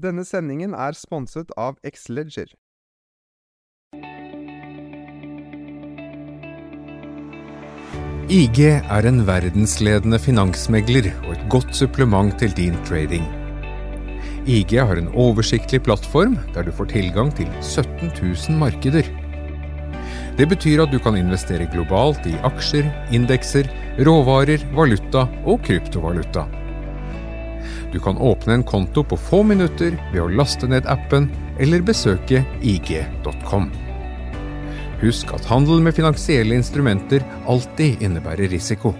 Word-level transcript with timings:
Denne 0.00 0.22
sendingen 0.24 0.72
er 0.72 0.96
sponset 0.96 1.50
av 1.60 1.76
Xleger. 1.84 2.54
IG 8.30 8.60
er 8.70 9.08
en 9.10 9.18
verdensledende 9.26 10.20
finansmegler 10.22 11.10
og 11.24 11.34
et 11.34 11.42
godt 11.52 11.74
supplement 11.76 12.32
til 12.40 12.54
din 12.56 12.78
trading. 12.88 13.26
IG 14.48 14.78
har 14.78 14.96
en 14.96 15.10
oversiktlig 15.12 15.82
plattform 15.84 16.38
der 16.54 16.64
du 16.64 16.72
får 16.72 16.92
tilgang 16.94 17.34
til 17.36 17.50
17 17.60 18.14
000 18.22 18.56
markeder. 18.62 19.10
Det 20.38 20.46
betyr 20.48 20.86
at 20.86 20.94
du 20.94 21.02
kan 21.02 21.18
investere 21.18 21.68
globalt 21.74 22.24
i 22.30 22.38
aksjer, 22.46 22.88
indekser, 23.12 23.68
råvarer, 24.06 24.64
valuta 24.78 25.26
og 25.44 25.60
kryptovaluta. 25.66 26.46
Du 27.92 27.98
kan 27.98 28.18
åpne 28.18 28.54
en 28.54 28.62
konto 28.62 29.02
på 29.04 29.16
få 29.16 29.42
minutter 29.42 29.96
ved 30.12 30.22
å 30.22 30.28
laste 30.30 30.68
ned 30.70 30.86
appen 30.86 31.26
eller 31.58 31.82
besøke 31.82 32.44
ig.com. 32.62 33.70
Husk 35.00 35.32
at 35.34 35.48
handel 35.50 35.82
med 35.82 35.96
finansielle 35.96 36.54
instrumenter 36.54 37.24
alltid 37.50 38.04
innebærer 38.04 38.52
risiko. 38.52 38.94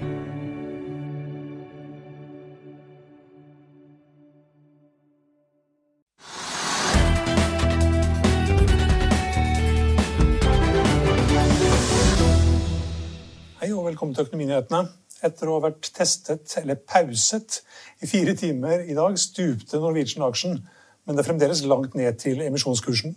Hei 13.61 13.70
og 13.70 13.86
velkommen 13.86 14.16
til 14.16 14.27
Økonominyhetene. 14.27 14.88
Etter 15.27 15.51
å 15.51 15.59
ha 15.59 15.67
vært 15.69 15.91
testet, 15.97 16.55
eller 16.61 16.79
pauset, 16.81 17.61
i 18.01 18.09
fire 18.09 18.33
timer 18.39 18.87
i 18.89 18.97
dag, 18.97 19.19
stupte 19.21 19.81
Norwegian-aksjen, 19.83 20.57
men 21.05 21.17
det 21.17 21.25
er 21.25 21.29
fremdeles 21.29 21.65
langt 21.69 21.97
ned 21.99 22.17
til 22.23 22.41
emisjonskursen. 22.45 23.17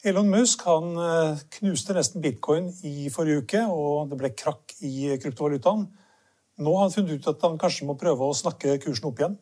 Elon 0.00 0.30
Musk 0.32 0.62
han 0.64 0.94
eh, 0.96 1.40
knuste 1.58 1.92
nesten 1.92 2.22
bitcoin 2.24 2.70
i 2.88 3.10
forrige 3.12 3.42
uke, 3.44 3.64
og 3.68 4.08
det 4.08 4.16
ble 4.22 4.30
krakk 4.32 4.72
i 4.80 5.10
kryptovalutaen. 5.20 5.84
Nå 6.60 6.72
har 6.76 6.86
han 6.86 6.94
funnet 6.94 7.20
ut 7.20 7.28
at 7.28 7.44
han 7.44 7.60
kanskje 7.60 7.88
må 7.88 7.98
prøve 8.00 8.24
å 8.24 8.36
snakke 8.36 8.78
kursen 8.80 9.10
opp 9.10 9.20
igjen. 9.20 9.36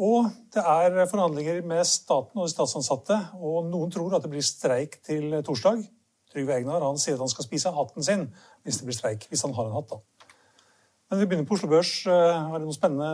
Og 0.00 0.28
det 0.52 0.60
er 0.60 0.96
forhandlinger 1.08 1.62
med 1.64 1.84
staten 1.88 2.40
og 2.40 2.48
de 2.48 2.52
statsansatte, 2.52 3.16
og 3.36 3.68
noen 3.68 3.92
tror 3.92 4.16
at 4.16 4.24
det 4.24 4.32
blir 4.32 4.44
streik 4.44 4.98
til 5.04 5.38
torsdag. 5.44 5.84
Trygve 6.36 6.60
Egnar 6.60 6.84
han 6.84 7.00
sier 7.00 7.16
at 7.16 7.24
han 7.24 7.32
skal 7.32 7.48
spise 7.48 7.72
hatten 7.72 8.04
sin 8.04 8.28
hvis 8.66 8.82
det 8.82 8.88
blir 8.90 8.98
streik. 8.98 9.26
Hvis 9.32 9.42
han 9.46 9.56
har 9.56 9.70
en 9.70 9.76
hatt, 9.78 9.88
da. 9.88 10.28
Men 11.10 11.20
vi 11.20 11.26
begynner 11.26 11.48
på 11.48 11.56
Oslo 11.56 11.70
Børs. 11.70 11.92
Har 12.04 12.58
det 12.58 12.66
noe 12.66 12.76
spennende 12.76 13.10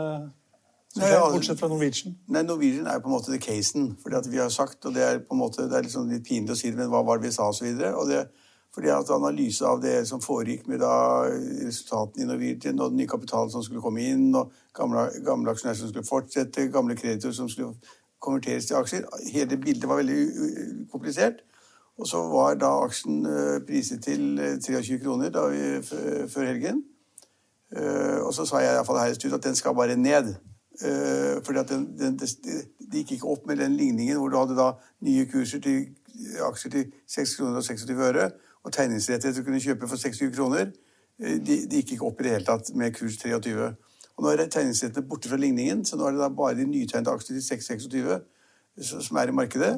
som 0.92 1.04
skjer, 1.04 1.20
bortsett 1.34 1.60
fra 1.60 1.68
Norwegian? 1.70 2.16
Nei, 2.32 2.42
Norwegian 2.48 2.88
er 2.88 2.98
jo 2.98 3.04
på 3.04 3.10
en 3.12 3.14
måte 3.14 3.32
the 3.32 3.38
casen. 3.38 3.92
fordi 4.02 4.16
at 4.16 4.30
vi 4.32 4.40
har 4.40 4.48
sagt, 4.48 4.84
og 4.84 4.94
Det 4.94 5.02
er 5.02 5.18
på 5.18 5.36
en 5.36 5.38
måte, 5.38 5.68
det 5.68 5.76
er 5.78 5.86
liksom 5.86 6.08
litt 6.10 6.26
pinlig 6.26 6.52
å 6.52 6.56
si 6.56 6.70
det, 6.70 6.78
men 6.78 6.90
hva 6.90 7.04
var 7.04 7.20
det 7.20 7.28
vi 7.28 7.36
sa 7.36 7.48
osv. 7.48 7.84
Fordi 8.72 8.88
at 8.88 9.10
analyse 9.12 9.64
av 9.68 9.82
det 9.82 10.08
som 10.08 10.20
foregikk 10.20 10.66
med 10.66 10.80
da 10.80 11.28
resultatene 11.28 12.24
i 12.24 12.26
Norwegian, 12.26 12.80
og 12.80 12.90
den 12.90 13.02
nye 13.02 13.08
kapitalen 13.08 13.50
som 13.52 13.62
skulle 13.62 13.84
komme 13.84 14.00
inn, 14.00 14.34
og 14.34 14.52
gamle, 14.74 15.10
gamle 15.24 15.52
aksjonærer 15.52 15.76
som 15.76 15.88
skulle 15.88 16.08
fortsette, 16.08 16.70
gamle 16.72 16.96
kreditorer 16.96 17.36
som 17.36 17.48
skulle 17.52 17.74
konverteres 18.22 18.66
til 18.66 18.76
aksjer 18.78 19.04
Hele 19.32 19.56
bildet 19.56 19.88
var 19.88 20.00
veldig 20.00 20.88
komplisert. 20.92 21.44
Og 21.98 22.06
så 22.08 22.22
var 22.32 22.54
da 22.60 22.70
aksjen 22.86 23.26
eh, 23.28 23.58
priset 23.68 24.02
til 24.04 24.38
eh, 24.40 24.56
23 24.62 24.98
kroner 25.02 25.30
da 25.34 25.46
vi, 25.52 25.60
før 26.32 26.46
helgen. 26.48 26.82
Eh, 27.76 28.18
og 28.24 28.32
så 28.34 28.46
sa 28.48 28.62
jeg 28.62 28.72
i 28.72 28.78
hvert 28.78 28.86
fall 28.88 29.00
her 29.02 29.12
i 29.12 29.18
studio 29.18 29.36
at 29.36 29.44
den 29.44 29.54
skal 29.58 29.74
bare 29.76 29.96
ned. 29.96 30.32
Eh, 30.82 31.36
fordi 31.44 31.58
at 31.60 31.68
den, 31.68 31.84
den, 31.98 32.16
det, 32.18 32.32
gikk 32.92 33.12
ikke 33.18 33.28
opp 33.34 33.46
med 33.46 33.60
den 33.60 33.76
ligningen 33.76 34.16
hvor 34.18 34.28
du 34.32 34.38
hadde 34.40 34.56
da 34.58 34.70
nye 35.04 35.26
kurser 35.30 35.60
til 35.64 35.92
aksjer 36.44 36.70
til 36.74 36.90
6 37.08 37.36
kroner 37.38 37.60
og 37.60 37.64
26 37.64 38.02
øre, 38.08 38.30
og 38.64 38.72
tegningsrettigheter 38.72 39.40
du 39.40 39.46
kunne 39.46 39.60
kjøpe 39.60 39.88
for 39.88 39.96
26 40.00 40.32
kroner. 40.36 40.72
Eh, 41.20 41.38
de, 41.44 41.62
de 41.68 41.80
gikk 41.82 41.96
ikke 41.98 42.08
opp 42.08 42.20
i 42.20 42.28
det 42.28 42.36
hele 42.38 42.48
tatt 42.48 42.72
med 42.76 42.96
kurs 42.96 43.16
23. 43.20 43.70
Og 44.16 44.24
nå 44.26 44.32
er 44.32 44.46
tegningsrettene 44.52 45.06
borte 45.08 45.28
fra 45.30 45.38
ligningen, 45.40 45.84
så 45.88 45.96
nå 45.96 46.08
er 46.08 46.16
det 46.16 46.24
da 46.24 46.28
bare 46.36 46.56
de 46.58 46.66
nytegnede 46.68 47.14
aksjer 47.14 47.36
til 47.38 47.44
626 47.46 48.18
s- 48.80 48.96
som 49.06 49.16
er 49.20 49.28
i 49.32 49.36
markedet. 49.36 49.74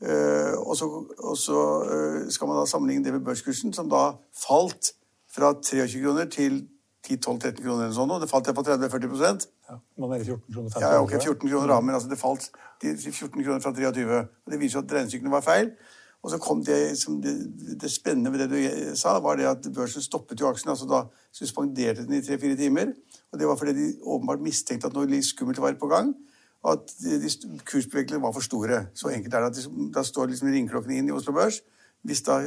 Eh, 0.00 0.54
og 0.56 0.76
så, 0.80 0.88
og 1.18 1.36
så 1.36 1.62
eh, 1.92 2.30
skal 2.32 2.48
man 2.48 2.60
da 2.60 2.66
sammenligne 2.68 3.04
det 3.04 3.12
med 3.12 3.24
børskursen, 3.24 3.72
som 3.76 3.90
da 3.90 4.14
falt 4.32 4.94
fra 5.30 5.52
23 5.60 6.00
kroner 6.02 6.30
til 6.32 6.62
10-12-13 7.06 7.62
kroner 7.62 7.86
eller 7.86 7.96
sånn, 7.96 8.12
og 8.12 8.20
det 8.22 8.28
falt 8.30 8.48
iallfall 8.48 8.66
hvert 8.66 8.90
30-40% 8.92 9.46
Ja, 9.70 9.76
man 10.02 10.12
er 10.12 10.24
i 10.24 10.26
14 10.26 10.40
kroner 10.52 10.74
50 10.74 10.84
ja, 10.84 10.98
ok, 11.00 11.14
14 11.16 11.46
kroner 11.46 11.72
da, 11.72 11.78
men 11.84 11.96
altså 11.96 12.10
det 12.10 12.18
falt 12.20 12.50
til 12.80 12.96
14 12.96 13.44
kroner 13.44 13.62
fra 13.64 13.72
23. 13.76 14.20
Og 14.20 14.52
det 14.52 14.60
viser 14.60 14.78
jo 14.78 14.84
at 14.84 14.94
regnestykkene 14.96 15.32
var 15.32 15.44
feil. 15.44 15.72
Og 16.20 16.32
så 16.32 16.40
kom 16.40 16.60
det 16.64 16.98
som 17.00 17.20
det, 17.24 17.32
det 17.80 17.88
spennende 17.92 18.32
ved 18.32 18.42
det 18.44 18.48
du 18.52 18.96
sa, 18.98 19.14
var 19.24 19.38
det 19.40 19.46
at 19.48 19.68
børsen 19.72 20.04
stoppet 20.04 20.40
jo 20.40 20.48
aksjen. 20.50 20.72
altså 20.72 20.88
Da 20.88 21.04
suspenderte 21.32 22.04
den 22.04 22.18
i 22.18 22.24
tre-fire 22.24 22.56
timer. 22.56 22.92
Og 23.32 23.40
det 23.40 23.48
var 23.48 23.56
fordi 23.56 23.76
de 23.76 23.86
åpenbart 24.02 24.44
mistenkte 24.44 24.90
at 24.90 24.96
noe 24.96 25.08
litt 25.08 25.28
skummelt 25.28 25.60
var 25.60 25.78
på 25.80 25.88
gang. 25.88 26.12
Og 26.60 26.72
at 26.76 26.94
kursbevegelsene 27.64 28.22
var 28.22 28.34
for 28.36 28.44
store. 28.44 28.86
Så 28.94 29.08
enkelt 29.08 29.34
er 29.34 29.46
det 29.46 29.52
at 29.52 29.60
de, 29.60 29.86
da 29.94 30.04
står 30.04 30.28
liksom 30.28 30.50
ringeklokkene 30.52 30.98
inn 31.00 31.08
i 31.08 31.14
Oslo 31.16 31.32
Børs. 31.36 31.62
Hvis 32.04 32.24
da 32.24 32.42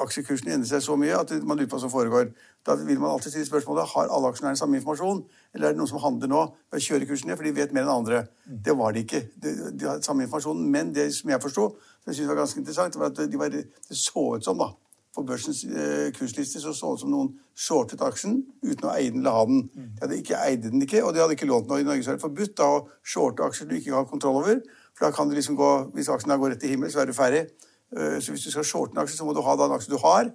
aksjekursen 0.00 0.50
endrer 0.50 0.68
seg 0.68 0.84
så 0.84 0.96
mye 0.98 1.16
at 1.16 1.32
man 1.44 1.58
lurer 1.58 1.68
på 1.68 1.76
hva 1.76 1.84
som 1.84 1.92
foregår. 1.92 2.30
Da 2.66 2.76
vil 2.76 3.00
man 3.00 3.12
alltid 3.14 3.34
stille 3.34 3.48
spørsmålet 3.48 3.88
har 3.94 4.10
alle 4.12 4.30
aksjonærene 4.32 4.60
samme 4.60 4.76
informasjon, 4.78 5.22
eller 5.54 5.68
er 5.68 5.74
det 5.74 5.80
noen 5.80 5.90
som 5.90 6.02
handler 6.02 6.30
nå 6.30 6.42
ved 6.70 6.80
å 6.80 6.84
kjøre 6.84 7.08
kursen 7.08 7.30
ned, 7.30 7.38
for 7.40 7.48
de 7.48 7.54
vet 7.56 7.72
mer 7.76 7.86
enn 7.86 7.94
andre. 7.94 8.22
Det 8.44 8.74
var 8.76 8.94
de 8.94 9.04
ikke. 9.04 9.22
De, 9.40 9.54
de 9.72 9.88
har 9.88 10.02
samme 10.04 10.26
informasjon, 10.26 10.60
men 10.74 10.92
det 10.96 11.08
som 11.16 11.32
jeg 11.32 11.42
forsto, 11.42 11.66
som 12.02 12.12
jeg 12.12 12.20
synes 12.20 12.32
var 12.32 12.40
ganske 12.42 12.60
interessant, 12.60 13.00
var 13.00 13.12
at 13.12 13.22
de 13.32 13.40
var, 13.40 13.54
det 13.54 13.96
så 13.96 14.26
ut 14.36 14.46
som, 14.46 14.60
da, 14.60 14.70
på 15.14 15.24
børsens 15.26 15.64
eh, 15.64 16.12
kursliste 16.14 16.60
så 16.62 16.72
så 16.76 16.92
ut 16.94 17.00
som 17.02 17.10
noen 17.10 17.32
shortet 17.58 18.02
aksjen 18.06 18.44
uten 18.62 18.86
å 18.86 18.92
eie 18.94 19.10
den 19.10 19.24
eller 19.24 19.34
ha 19.34 19.46
den. 19.48 19.64
De 19.74 20.04
hadde 20.04 20.18
ikke 20.20 20.38
eide 20.46 20.70
den 20.70 20.82
ikke, 20.86 21.02
og 21.04 21.14
de 21.14 21.20
hadde 21.20 21.34
ikke 21.34 21.48
lånt 21.50 21.66
den. 21.68 21.82
I 21.82 21.88
Norge 21.88 22.04
så 22.06 22.12
er 22.12 22.20
det 22.20 22.22
forbudt 22.22 22.54
da, 22.60 22.68
å 22.78 22.86
shorte 23.02 23.42
aksjer 23.42 23.66
du 23.68 23.74
ikke 23.76 23.96
har 23.96 24.06
kontroll 24.10 24.38
over. 24.42 24.60
For 24.94 25.06
da 25.06 25.10
kan 25.16 25.28
du 25.28 25.34
liksom 25.34 25.56
gå, 25.58 25.70
Hvis 25.94 26.08
aksjen 26.08 26.30
da 26.30 26.36
går 26.36 26.54
rett 26.54 26.60
til 26.60 26.70
himmelen, 26.70 26.92
så 26.92 27.02
er 27.02 27.10
du 27.10 27.12
ferdig. 27.16 27.48
Uh, 27.96 28.20
Så 28.20 28.30
hvis 28.30 28.44
du 28.44 28.50
skal 28.50 28.64
shorte 28.64 28.94
en 28.94 29.02
aksje, 29.02 29.16
så 29.18 29.24
må 29.26 29.34
du 29.34 29.42
ha 29.42 29.56
da 29.56 29.66
en 29.66 29.74
aksje 29.74 29.90
du 29.90 29.98
har. 29.98 30.30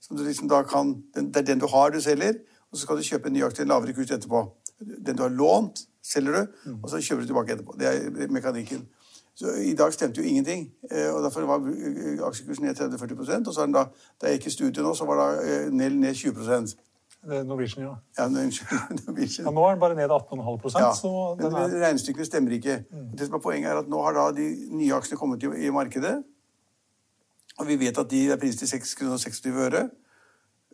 Som 0.00 0.16
du 0.16 0.24
liksom 0.24 0.48
da 0.48 0.62
kan, 0.62 1.02
den, 1.14 1.32
det 1.32 1.42
er 1.42 1.46
den 1.54 1.58
du 1.58 1.66
har, 1.66 1.90
du 1.90 2.00
selger. 2.00 2.36
Og 2.70 2.76
så 2.76 2.84
skal 2.84 2.96
du 2.96 3.02
kjøpe 3.02 3.28
en 3.28 3.32
ny 3.32 3.42
aksje 3.42 3.62
til 3.62 3.64
en 3.64 3.72
lavere 3.72 3.94
kurs 3.96 4.10
etterpå. 4.12 4.44
Den 4.78 5.16
du 5.16 5.22
har 5.22 5.32
lånt, 5.32 5.88
selger 6.04 6.32
du, 6.36 6.42
og 6.82 6.90
så 6.90 7.00
kjøper 7.00 7.24
du 7.24 7.26
tilbake 7.32 7.52
etterpå. 7.56 7.74
Det 7.80 7.88
er 7.88 8.28
mekanikken. 8.30 8.84
Så 9.38 9.52
I 9.62 9.74
dag 9.78 9.92
stemte 9.94 10.18
jo 10.18 10.26
ingenting, 10.26 10.64
eh, 10.90 11.14
og 11.14 11.22
derfor 11.22 11.44
var 11.46 11.62
eh, 11.62 12.18
aksjekursen 12.26 12.64
ned 12.66 12.74
30-40 12.74 13.46
Og 13.46 13.54
så 13.54 13.60
er 13.60 13.68
den 13.68 13.74
da, 13.76 13.84
da 14.18 14.32
jeg 14.32 14.40
gikk 14.40 14.46
i 14.50 14.50
studiet 14.50 14.82
nå, 14.82 14.94
så 14.98 15.06
var 15.06 15.20
da 15.20 15.26
eh, 15.44 15.68
ned, 15.70 15.94
ned 15.94 16.14
20 16.14 16.34
Det 16.42 17.36
er 17.36 17.44
Norwegian, 17.46 17.84
ja. 17.86 17.92
Ja. 18.18 18.26
Norwegian. 18.34 19.46
ja. 19.46 19.52
Nå 19.54 19.66
er 19.66 19.76
den 19.76 19.84
bare 19.84 19.94
ned 19.94 20.10
18,5 20.10 20.78
Ja, 20.78 20.90
så 20.94 21.12
men 21.38 21.46
den 21.46 21.60
er 21.60 21.76
regnestykkene 21.84 22.26
stemmer 22.26 22.56
ikke. 22.58 22.80
Det 23.14 23.28
som 23.28 23.38
er 23.38 23.44
Poenget 23.44 23.70
er 23.70 23.78
at 23.78 23.88
nå 23.88 24.02
har 24.02 24.18
da 24.18 24.26
de 24.34 24.48
nye 24.74 24.98
aksjene 24.98 25.20
kommet 25.20 25.46
i, 25.46 25.52
i 25.66 25.70
markedet. 25.70 26.16
Og 27.58 27.70
vi 27.70 27.78
vet 27.78 27.98
at 27.98 28.10
de 28.10 28.26
er 28.32 28.42
priset 28.42 28.66
til 28.66 28.74
6,26 28.74 29.54
kroner 29.54 29.88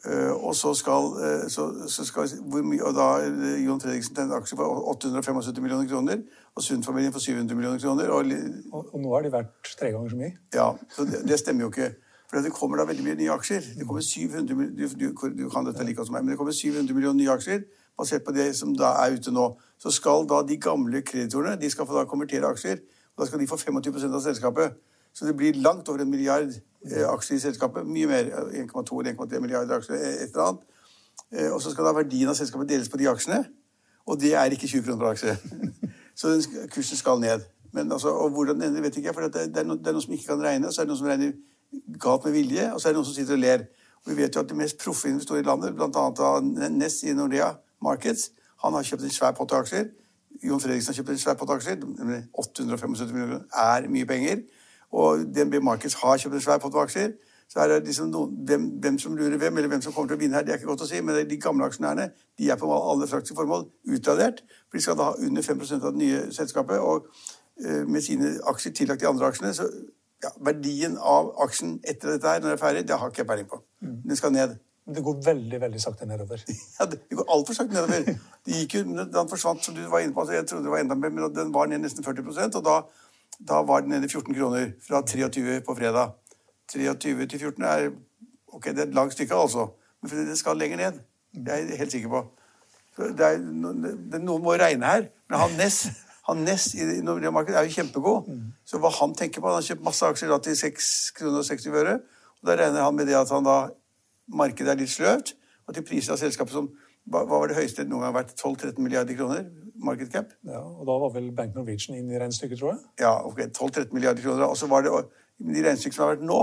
og 0.04 0.10
26 0.10 0.12
øre. 0.12 0.28
Eh, 0.28 0.46
og 0.46 0.54
så 0.54 0.74
skal, 0.74 1.02
eh, 1.24 1.48
så, 1.50 1.88
så 1.88 2.04
skal 2.04 2.28
mye, 2.64 2.84
og 2.84 2.94
da 2.94 3.08
eh, 3.24 3.64
Jon 3.64 3.80
Fredriksen 3.80 4.14
til 4.14 4.24
en 4.24 4.32
aksje 4.36 4.56
for 4.56 4.88
875 4.92 5.60
millioner 5.60 5.88
kroner, 5.88 6.24
og 6.54 6.62
Sund-familien 6.62 7.12
for 7.12 7.20
700 7.20 7.54
millioner 7.54 7.78
kroner. 7.78 8.08
Og, 8.08 8.24
Og, 8.72 8.94
og 8.94 9.00
nå 9.00 9.14
er 9.16 9.22
de 9.22 9.32
verdt 9.32 9.76
tre 9.80 9.90
ganger 9.90 10.10
så 10.10 10.16
mye. 10.16 10.32
ja, 10.54 10.72
så 10.96 11.04
det, 11.04 11.22
det 11.28 11.38
stemmer 11.38 11.64
jo 11.66 11.70
ikke. 11.72 11.94
For 12.30 12.40
det 12.40 12.52
kommer 12.52 12.76
da 12.80 12.84
veldig 12.88 13.04
mye 13.04 13.14
nye 13.14 13.32
aksjer. 13.32 13.62
Det 13.78 13.86
kommer 13.86 14.02
700, 14.02 14.48
du, 14.48 14.88
du, 14.98 15.28
du 15.38 15.48
kan 15.50 15.66
dette 15.66 15.84
like 15.84 15.96
godt 15.96 16.08
som 16.08 16.16
meg, 16.16 16.24
men 16.24 16.32
det 16.32 16.38
kommer 16.38 16.52
700 16.52 16.94
millioner 16.94 17.20
nye 17.20 17.34
aksjer 17.36 17.64
basert 17.98 18.24
på 18.26 18.32
det 18.34 18.48
som 18.58 18.72
da 18.76 18.94
er 19.04 19.14
ute 19.14 19.30
nå. 19.30 19.44
Så 19.78 19.92
skal 19.94 20.26
da 20.28 20.42
de 20.46 20.56
gamle 20.60 21.02
kreditorene 21.06 21.60
de 21.60 21.70
skal 21.70 21.86
få 21.86 21.96
da 21.98 22.04
konvertere 22.10 22.50
aksjer, 22.50 22.80
og 23.14 23.22
da 23.22 23.28
skal 23.28 23.40
de 23.40 23.46
få 23.46 23.56
25% 23.60 24.16
av 24.18 24.24
selskapet. 24.24 24.74
Så 25.14 25.26
det 25.28 25.36
blir 25.38 25.54
langt 25.62 25.88
over 25.88 26.02
en 26.02 26.10
milliard 26.10 26.50
eh, 26.90 27.04
aksjer 27.08 27.36
i 27.36 27.42
selskapet. 27.44 27.86
Mye 27.86 28.06
mer. 28.10 28.30
eh, 28.32 28.64
1,2 28.64 29.00
eller 29.00 29.14
1,3 29.14 29.40
milliarder 29.40 29.76
aksjer. 29.78 29.94
eh, 29.94 30.22
Et 30.24 30.30
eller 30.34 30.48
annet. 30.48 30.60
Eh, 31.32 31.50
og 31.54 31.62
så 31.62 31.70
skal 31.70 31.84
da 31.86 31.92
verdien 31.96 32.28
av 32.28 32.34
selskapet 32.38 32.68
deles 32.68 32.88
på 32.90 32.98
de 33.00 33.08
aksjene. 33.08 33.44
Og 34.06 34.18
det 34.20 34.34
er 34.34 34.50
ikke 34.52 34.66
20 34.68 34.82
kroner 34.84 34.98
per 34.98 35.12
aksje. 35.14 35.36
så 36.20 36.34
kursen 36.74 36.96
skal 37.00 37.20
ned. 37.22 37.46
Men 37.72 37.92
altså, 37.92 38.08
og 38.08 38.30
hvordan 38.30 38.60
det 38.60 38.68
ender, 38.68 38.82
vet 38.82 38.96
ikke 38.96 39.06
jeg. 39.08 39.14
For 39.14 39.28
det, 39.28 39.40
er- 39.40 39.46
det, 39.54 39.62
er 39.62 39.70
noe, 39.70 39.78
det 39.78 39.94
noen 39.94 40.02
som 40.02 40.12
ikke 40.12 40.26
kan 40.34 40.42
regne, 40.42 40.66
og 40.66 40.74
så 40.74 40.82
er 40.82 40.84
det 40.84 40.92
noen 40.92 40.98
som 40.98 41.08
regner 41.10 41.32
galt 42.02 42.24
med 42.24 42.32
vilje, 42.36 42.68
og 42.74 42.80
så 42.80 42.88
er 42.88 42.92
det 42.92 42.98
noen 43.00 43.08
som 43.08 43.14
sitter 43.16 43.34
og 43.38 43.42
ler. 43.42 43.64
Og 44.04 44.10
vi 44.12 44.16
vet 44.22 44.34
jo 44.36 44.42
at 44.44 44.50
de 44.50 44.54
mest 44.58 44.78
proffe 44.82 45.08
investorer 45.08 45.40
i 45.42 45.46
landet, 45.46 45.74
bl.a. 45.74 46.68
Ness 46.70 47.00
i 47.02 47.14
Nordea 47.16 47.48
Markets, 47.82 48.28
han 48.62 48.72
har 48.76 48.82
kjøpt 48.86 49.02
en 49.08 49.10
svær 49.14 49.32
pott 49.34 49.52
aksjer. 49.56 49.88
Jon 50.44 50.60
Fredriksen 50.60 50.92
har 50.92 50.98
kjøpt 51.00 51.10
en 51.14 51.18
svær 51.22 51.38
pott 51.40 51.50
aksjer. 51.56 51.80
875 52.38 53.12
millioner 53.12 53.42
er 53.64 53.88
mye 53.90 54.06
penger. 54.06 54.42
Og 54.94 55.24
DNB 55.34 55.58
Markets 55.64 55.96
har 56.02 56.18
kjøpt 56.20 56.38
en 56.38 56.44
svær 56.44 56.60
pott 56.62 56.76
aksjer. 56.84 57.14
Så 57.50 57.60
er 57.60 57.70
det 57.70 57.84
liksom 57.86 58.08
noen, 58.10 58.34
hvem, 58.48 58.66
hvem 58.82 58.98
som 58.98 59.16
lurer 59.16 59.36
hvem, 59.38 59.58
eller 59.58 59.68
hvem 59.68 59.82
som 59.84 59.92
kommer 59.92 60.12
til 60.12 60.18
å 60.18 60.22
vinne 60.22 60.38
her, 60.38 60.46
det 60.46 60.54
er 60.54 60.60
ikke 60.60 60.70
godt 60.70 60.86
å 60.86 60.88
si. 60.90 61.00
Men 61.04 61.20
de 61.28 61.40
gamle 61.40 61.66
aksjonærene 61.68 62.08
de 62.38 62.50
er 62.50 62.60
på 62.60 62.70
alle 62.74 63.08
praktiske 63.10 63.36
formål 63.38 63.66
utradert. 63.96 64.44
For 64.68 64.78
de 64.78 64.84
skal 64.86 64.98
da 64.98 65.10
ha 65.10 65.18
under 65.28 65.44
5 65.44 65.64
av 65.80 65.90
det 65.90 66.00
nye 66.00 66.22
selskapet. 66.34 66.80
Og 66.80 67.10
uh, 67.10 67.82
med 67.86 68.06
sine 68.06 68.36
aksjer 68.50 68.74
tillagt 68.80 69.04
de 69.04 69.10
andre 69.10 69.28
aksjene, 69.28 69.52
så 69.54 69.68
ja, 70.24 70.30
verdien 70.46 70.96
av 70.98 71.34
aksjen 71.44 71.78
etter 71.84 72.14
dette 72.14 72.30
her, 72.30 72.40
når 72.40 72.54
det 72.54 72.56
er 72.56 72.62
ferdig, 72.62 72.86
det 72.88 73.00
har 73.00 73.12
ikke 73.12 73.22
jeg 73.22 73.30
peiling 73.32 73.50
på. 73.50 73.60
Den 73.82 74.18
skal 74.18 74.32
ned. 74.32 74.56
Det 74.84 75.00
går 75.04 75.20
veldig 75.24 75.60
veldig 75.60 75.80
sakte 75.80 76.06
nedover. 76.06 76.42
Ja, 76.78 76.84
det 76.84 76.98
det 77.08 77.16
går 77.16 77.30
altfor 77.32 77.56
sakte 77.56 77.72
nedover. 77.72 78.18
Det 78.44 78.58
gikk 78.58 78.74
jo, 78.78 78.82
den 79.14 79.30
forsvant, 79.30 79.64
som 79.64 79.76
du 79.76 79.80
var 79.88 80.04
inne 80.04 80.12
på, 80.12 80.20
altså 80.20 80.34
jeg 80.36 80.46
trodde 80.46 80.64
det 80.66 80.72
var 80.74 80.82
enda 80.84 80.96
mer, 80.98 81.12
men 81.14 81.34
den 81.34 81.54
var 81.54 81.70
ned 81.70 81.80
nesten 81.80 82.04
40% 82.04 82.58
og 82.60 82.66
da, 82.66 82.74
da 83.38 83.62
var 83.66 83.80
den 83.80 83.94
nede 83.94 84.06
i 84.06 84.08
14 84.08 84.34
kroner 84.34 84.70
fra 84.86 85.02
23 85.06 85.60
på 85.66 85.74
fredag. 85.74 86.14
23 86.72 87.26
til 87.26 87.40
14 87.40 87.64
er 87.64 87.90
ok, 88.48 88.64
det 88.64 88.78
er 88.78 88.86
et 88.86 88.94
langt 88.94 89.12
stykke, 89.12 89.34
altså. 89.34 89.68
Men 90.02 90.28
det 90.28 90.38
skal 90.38 90.56
lenger 90.56 90.76
ned. 90.76 91.00
Det 91.34 91.52
er 91.52 91.56
jeg 91.56 91.78
helt 91.78 91.92
sikker 91.92 92.08
på. 92.08 92.24
Er, 92.98 93.38
noen 94.18 94.42
må 94.42 94.54
regne 94.54 94.86
her. 94.86 95.06
Men 95.30 95.38
han 95.40 95.56
Ness, 95.58 95.86
han 96.28 96.44
Ness 96.46 96.74
i 96.74 97.00
Nordea-markedet 97.02 97.58
er 97.58 97.66
jo 97.66 97.74
kjempegod. 97.74 98.28
Så 98.64 98.78
hva 98.78 98.92
han 99.00 99.14
tenker 99.14 99.40
på 99.40 99.50
Han 99.50 99.58
har 99.58 99.66
kjøpt 99.66 99.84
masse 99.84 100.06
aksjer 100.06 100.30
da 100.30 100.38
til 100.38 100.56
6 100.56 100.92
kroner 101.18 101.42
og 101.42 101.48
60 101.48 101.66
øre. 101.74 101.98
Og 102.42 102.48
da 102.48 102.58
regner 102.60 102.86
han 102.86 102.94
med 102.94 103.10
det 103.10 103.18
at 103.18 103.32
han 103.34 103.44
da 103.44 103.58
markedet 104.28 104.72
er 104.72 104.80
litt 104.80 104.92
sløvt, 104.92 105.34
og 105.66 105.74
til 105.74 105.84
priser 105.84 106.14
av 106.14 106.20
selskapet 106.20 106.54
som 106.54 106.70
hva 107.10 107.24
var 107.28 107.48
det 107.48 107.58
høyeste 107.58 107.84
noen 107.84 108.06
gang 108.06 108.14
vært? 108.16 108.32
12-13 108.38 108.80
milliarder 108.80 109.16
kroner? 109.16 109.44
Market 109.84 110.12
cap? 110.12 110.32
Ja, 110.46 110.60
og 110.62 110.86
da 110.88 110.96
var 111.02 111.12
vel 111.14 111.30
Bank 111.36 111.54
Norwegian 111.56 111.96
inn 111.98 112.10
i 112.12 112.18
regnestykket, 112.20 112.60
tror 112.60 112.74
jeg. 112.74 112.82
Ja, 113.04 113.12
ok, 113.26 113.40
12-13 113.50 113.92
milliarder 113.94 114.24
kroner. 114.24 114.46
Og 114.48 114.56
så 114.60 114.68
var 114.70 114.84
det 114.86 114.92
de 114.94 115.64
regnestykkene 115.66 115.96
som 115.98 116.06
har 116.06 116.14
vært 116.14 116.26
nå, 116.28 116.40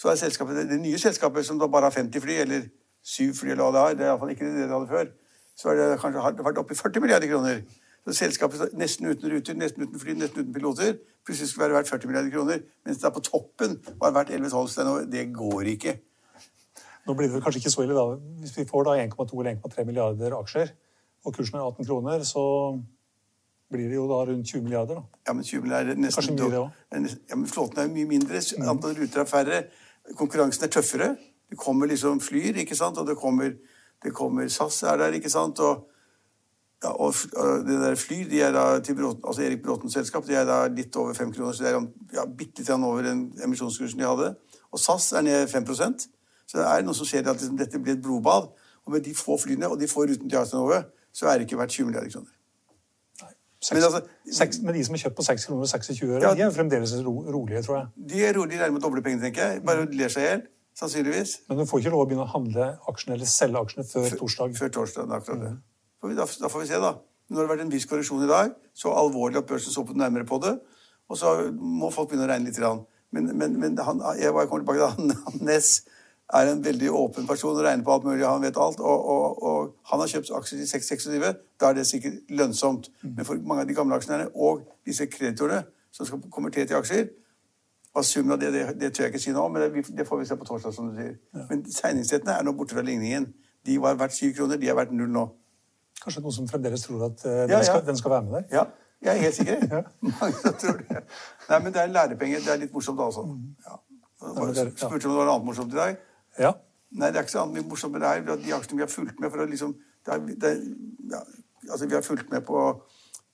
så 0.00 0.12
er 0.12 0.20
selskapet, 0.20 0.62
det, 0.70 0.78
nye 0.80 0.98
selskapet 0.98 1.44
som 1.46 1.58
da 1.60 1.68
bare 1.68 1.90
har 1.90 1.96
50 1.96 2.24
fly, 2.24 2.38
eller 2.46 2.66
7 3.04 3.34
fly, 3.36 3.52
eller 3.52 3.66
hva 3.66 3.72
det 3.74 3.84
har, 3.84 3.94
det 3.98 4.06
er 4.06 4.12
iallfall 4.14 4.32
ikke 4.32 4.48
det 4.48 4.64
de 4.64 4.72
hadde 4.72 4.88
før, 4.90 5.10
så 5.60 5.68
har 5.68 5.80
det 5.80 5.88
kanskje 6.00 6.24
har 6.24 6.36
vært 6.46 6.60
oppe 6.62 6.72
i 6.76 6.78
40 6.78 7.04
milliarder 7.04 7.28
kroner. 7.28 7.62
Så 8.08 8.14
selskapet 8.16 8.72
nesten 8.80 9.10
uten 9.10 9.28
ruter, 9.28 9.56
nesten 9.60 9.84
uten 9.84 10.00
fly, 10.00 10.14
nesten 10.16 10.40
uten 10.40 10.54
piloter, 10.56 10.94
plutselig 11.26 11.50
skulle 11.50 11.66
være 11.68 11.76
verdt 11.82 11.90
40 11.92 12.08
milliarder 12.08 12.32
kroner, 12.32 12.62
mens 12.86 13.00
det 13.02 13.08
er 13.10 13.12
på 13.12 13.22
toppen 13.26 13.76
var 14.00 14.14
verdt 14.16 14.32
11-12. 14.32 14.70
Så 14.72 14.80
det 14.80 14.86
er 14.86 14.88
noe- 14.88 15.10
det 15.12 15.24
går 15.36 15.68
ikke. 15.74 15.98
Nå 17.06 17.16
blir 17.16 17.28
det 17.28 17.42
kanskje 17.44 17.60
ikke 17.60 17.72
så 17.74 17.84
ille, 17.84 17.96
da. 17.96 18.16
Hvis 18.40 18.56
vi 18.56 18.64
får 18.68 18.88
da 18.88 18.96
1,2 19.04 19.40
eller 19.40 19.52
1,3 19.58 19.84
milliarder 19.88 20.36
aksjer, 20.40 20.72
og 21.24 21.34
kursen 21.36 21.58
er 21.58 21.66
18 21.66 21.86
kroner, 21.86 22.24
så 22.24 22.44
blir 23.70 23.88
det 23.88 23.98
jo 23.98 24.06
da 24.10 24.22
rundt 24.30 24.46
20 24.46 24.62
milliarder, 24.66 25.00
da. 25.00 25.20
Ja, 25.28 25.34
men 25.36 25.44
20 25.44 25.62
milliarder 25.62 25.94
er 25.94 26.00
nesten 26.00 26.22
Kanskje 26.22 26.48
mye 26.50 27.04
det 27.06 27.18
Ja, 27.30 27.36
men 27.36 27.46
flåten 27.46 27.78
er 27.78 27.86
jo 27.86 27.94
mye 27.94 28.08
mindre. 28.08 28.40
Antall 28.70 28.96
ruter 28.98 29.22
er 29.22 29.28
færre. 29.30 29.60
Konkurransen 30.18 30.64
er 30.66 30.72
tøffere. 30.74 31.16
Det 31.50 31.58
kommer 31.58 31.86
liksom 31.86 32.20
flyr, 32.20 32.56
ikke 32.62 32.76
sant, 32.76 32.98
og 32.98 33.06
det 33.06 33.16
kommer, 33.18 33.52
det 34.02 34.12
kommer 34.14 34.48
SAS 34.48 34.82
er 34.82 34.96
der, 34.96 35.18
ikke 35.18 35.30
sant, 35.30 35.58
og 35.58 35.86
ja, 36.82 36.88
og, 36.88 37.14
det 37.66 37.80
der 37.80 37.94
fly, 37.94 38.22
de 38.30 38.40
er 38.40 38.52
da 38.52 38.78
til 38.80 38.94
Bråten, 38.96 39.22
altså 39.26 39.42
Erik 39.42 39.62
Bråtens 39.62 39.92
selskap, 39.92 40.26
de 40.26 40.34
er 40.34 40.46
da 40.48 40.62
litt 40.66 40.96
over 40.96 41.12
5 41.12 41.32
kroner, 41.34 41.52
så 41.52 41.64
det 41.64 41.72
er 41.72 41.82
ja, 42.14 42.24
bitte 42.24 42.62
litt 42.62 42.70
over 42.70 43.02
den 43.04 43.26
emisjonskursen 43.44 44.00
de 44.00 44.06
hadde. 44.08 44.30
Og 44.72 44.80
SAS 44.80 45.12
er 45.12 45.26
ned 45.26 45.48
5% 45.48 46.06
Så 46.46 46.58
det 46.58 46.66
er 46.66 46.82
noe 46.82 46.94
som 46.94 47.06
skjer 47.06 47.28
at 47.28 47.36
liksom, 47.36 47.58
dette 47.58 47.78
blir 47.78 47.94
et 47.94 48.02
blodbad. 48.02 48.48
Og 48.86 48.92
med 48.92 49.04
de 49.04 49.12
få 49.14 49.36
flyene 49.38 49.68
og 49.68 49.78
de 49.80 49.86
få 49.86 50.06
rutene 50.08 50.30
til 50.30 50.38
Arsenal 50.38 50.66
så 51.12 51.26
er 51.30 51.38
det 51.38 51.46
ikke 51.48 51.58
verdt 51.58 51.70
20 51.76 51.86
milliarder 51.90 52.10
kroner. 52.12 52.30
Seks, 53.60 53.74
Men 53.76 53.82
altså- 53.82 54.08
seks, 54.32 54.58
men 54.64 54.74
de 54.74 54.84
som 54.84 54.94
er 54.94 54.98
kjøpt 54.98 55.16
på 55.16 55.24
6 55.24 55.44
kroner 55.46 55.60
og 55.62 55.68
26 55.68 56.08
øre, 56.14 56.22
Ja. 56.22 56.34
de 56.34 56.40
er 56.42 56.50
fremdeles 56.50 56.94
ro, 57.04 57.12
rolige, 57.28 57.62
tror 57.62 57.76
jeg. 57.76 58.08
De 58.08 58.24
er 58.24 58.32
rolig 58.32 58.56
nærme 58.56 58.80
doble 58.80 59.02
pengene, 59.02 59.20
tenker 59.20 59.42
jeg. 59.52 59.64
Bare 59.64 59.84
ler 59.92 60.08
seg 60.08 60.22
i 60.22 60.26
hjel, 60.26 60.42
sannsynligvis. 60.74 61.40
Men 61.48 61.58
du 61.58 61.64
får 61.66 61.80
ikke 61.82 61.90
lov 61.92 62.06
å 62.06 62.08
begynne 62.08 62.24
å 62.24 62.32
handle 62.32 62.78
aksjene 62.88 63.14
eller 63.18 63.26
selge 63.26 63.60
aksjene 63.60 63.84
før 63.84 64.16
torsdag. 64.16 64.56
Før 64.56 64.68
torsdag. 64.70 65.04
det 65.08 65.12
er 65.12 65.20
akkurat 65.20 65.40
det. 65.44 65.58
Får 66.00 66.08
vi- 66.08 66.14
Da, 66.16 66.24
da 66.40 66.48
får 66.48 66.60
vi 66.60 66.66
se, 66.68 66.74
da. 66.80 66.92
Nå 67.30 67.36
har 67.36 67.46
det 67.46 67.58
vært 67.58 67.60
en 67.60 67.70
viss 67.70 67.84
korreksjon 67.84 68.24
i 68.24 68.26
dag. 68.26 68.54
Så 68.74 68.88
alvorlig 68.96 69.36
at 69.36 69.46
børsen 69.46 69.70
så 69.76 69.84
på 69.86 69.92
nærmere 69.94 70.24
på 70.26 70.40
det. 70.40 70.58
Og 71.10 71.16
så 71.18 71.52
må 71.52 71.92
folk 71.92 72.08
begynne 72.08 72.26
å 72.26 72.30
regne 72.30 72.46
litt. 72.46 72.86
Men, 73.12 73.36
men, 73.36 73.58
men 73.60 73.76
han, 73.76 73.98
jeg 74.18 74.32
kommer 74.32 74.64
tilbake 74.64 74.78
til 74.78 74.88
han, 74.88 75.10
han 75.26 75.38
Ness 75.46 75.82
er 76.32 76.50
en 76.52 76.60
veldig 76.64 76.90
åpen 76.94 77.26
person 77.26 77.56
og 77.56 77.64
regner 77.64 77.84
på 77.84 77.92
alt 77.94 78.04
mulig. 78.06 78.24
Han 78.26 78.42
vet 78.42 78.56
alt. 78.56 78.80
Og, 78.80 79.06
og, 79.14 79.42
og 79.42 79.72
han 79.90 80.00
har 80.02 80.10
kjøpt 80.12 80.30
aksjer 80.38 80.60
til 80.60 80.68
6,26. 80.70 81.40
Da 81.60 81.70
er 81.72 81.78
det 81.80 81.86
sikkert 81.88 82.20
lønnsomt. 82.28 82.90
Men 83.02 83.24
for 83.26 83.34
mange 83.42 83.64
av 83.64 83.68
de 83.68 83.74
gamle 83.74 83.96
aksjonærene 83.98 84.30
og 84.34 84.62
disse 84.86 85.06
kreditorene 85.10 85.64
som 85.90 86.06
skal 86.06 86.22
konvertere 86.30 86.68
til 86.70 86.78
aksjer, 86.78 87.08
hva 87.90 88.04
summen 88.06 88.36
av 88.36 88.38
det, 88.38 88.52
det, 88.54 88.62
det 88.78 88.92
tør 88.94 89.08
jeg 89.08 89.10
ikke 89.10 89.22
si 89.24 89.32
nå 89.34 89.42
om, 89.42 89.50
men 89.56 89.64
det, 89.74 89.82
det 89.98 90.04
får 90.06 90.20
vi 90.20 90.26
se 90.28 90.36
på 90.38 90.46
torsdag, 90.46 90.74
som 90.76 90.92
du 90.92 91.00
sier. 91.00 91.16
Men 91.50 91.64
tegningsrettene 91.66 92.36
er 92.38 92.46
nå 92.46 92.52
borte 92.54 92.76
fra 92.78 92.84
ligningen. 92.86 93.26
De 93.66 93.78
var 93.82 93.98
verdt 93.98 94.14
syv 94.14 94.36
kroner, 94.36 94.60
de 94.62 94.70
er 94.70 94.76
verdt 94.78 94.92
null 94.94 95.10
nå. 95.10 95.24
Kanskje 96.04 96.22
noen 96.22 96.36
som 96.36 96.46
fremdeles 96.48 96.84
tror 96.86 97.02
at 97.08 97.24
eh, 97.26 97.40
den, 97.42 97.50
Ja, 97.50 97.58
ja. 97.58 97.64
Skal, 97.66 97.82
den 97.88 97.98
skal 97.98 98.14
være 98.14 98.22
med 98.28 98.36
der? 98.38 98.44
Ja, 98.54 98.62
jeg 99.02 99.16
er 99.16 99.24
helt 99.24 99.34
sikker. 99.40 99.82
Mange 100.20 100.38
som 100.38 100.54
tror 100.62 100.78
det. 100.86 101.02
Nei, 101.50 101.58
men 101.64 101.74
det 101.74 101.82
er 101.82 101.90
lærepenger. 101.96 102.44
Det 102.46 102.54
er 102.54 102.62
litt 102.62 102.72
morsomt, 102.78 103.02
altså. 103.02 103.26
Ja. 103.66 103.80
er- 104.22 104.54
ja. 104.62 104.70
Spurte 104.70 105.10
om 105.10 105.10
det 105.10 105.18
var 105.18 105.26
noe 105.26 105.34
annet 105.34 105.48
morsomt 105.50 105.74
i 105.74 105.80
dag. 105.82 105.98
Ja. 106.40 106.54
Nei, 106.90 107.12
det 107.12 107.20
er 107.20 107.26
ikke 107.26 107.36
så 107.36 107.44
annet 107.44 107.60
mye 107.60 107.68
morsomt 107.70 107.94
med 107.94 108.02
det 108.02 108.10
her. 108.10 108.24
De 108.40 108.56
aksjene 108.56 108.80
vi 108.80 108.86
har 108.86 108.90
fulgt 108.90 109.20
med 109.22 109.30
for 109.30 109.44
å 109.44 109.46
liksom 109.50 109.76
det 110.06 110.16
er, 110.16 110.26
det 110.42 110.56
ja, 111.12 111.20
Altså, 111.68 111.84
vi 111.86 111.92
har 111.92 112.00
fulgt 112.00 112.30
med 112.32 112.40
på, 112.48 112.60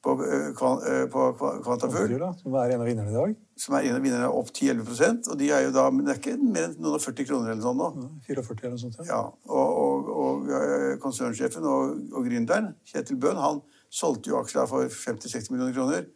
på, 0.03 0.13
eh, 0.27 0.49
eh, 0.49 1.05
på 1.11 1.51
Kvantafugl. 1.63 2.17
Som 2.41 2.57
er 2.59 2.73
en 2.75 2.81
av 2.83 2.89
vinnerne 2.89 3.13
i 3.13 3.15
dag. 3.15 3.37
som 3.57 3.77
er 3.79 3.87
en 3.87 3.95
av 3.97 4.03
vinnerne 4.03 4.31
opp 4.35 4.51
10-11% 4.51 5.31
og 5.31 5.39
de 5.39 5.51
er 5.55 5.63
jo 5.65 5.71
da, 5.73 5.85
Men 5.91 6.05
det 6.05 6.13
er 6.13 6.19
ikke 6.19 6.35
mer 6.43 6.67
enn 6.67 6.75
noen 6.83 6.99
og 6.99 7.05
40 7.05 7.29
kroner 7.29 7.53
eller 7.53 7.63
sånn 7.63 7.79
nå. 7.79 7.87
44 8.27 8.59
eller 8.67 8.75
noe 8.75 8.83
sånt. 8.83 8.99
Ja. 8.99 9.07
Ja, 9.15 9.21
og, 9.47 10.11
og, 10.11 10.11
og 10.51 10.99
konsernsjefen 11.01 11.65
og, 11.65 11.95
og 12.13 12.27
gründeren, 12.27 12.75
Kjetil 12.85 13.17
Bøhn, 13.23 13.39
han 13.41 13.63
solgte 13.89 14.35
jo 14.35 14.41
aksjer 14.43 14.67
for 14.69 14.91
50-60 14.91 15.55
millioner 15.55 15.79
kroner 15.79 16.11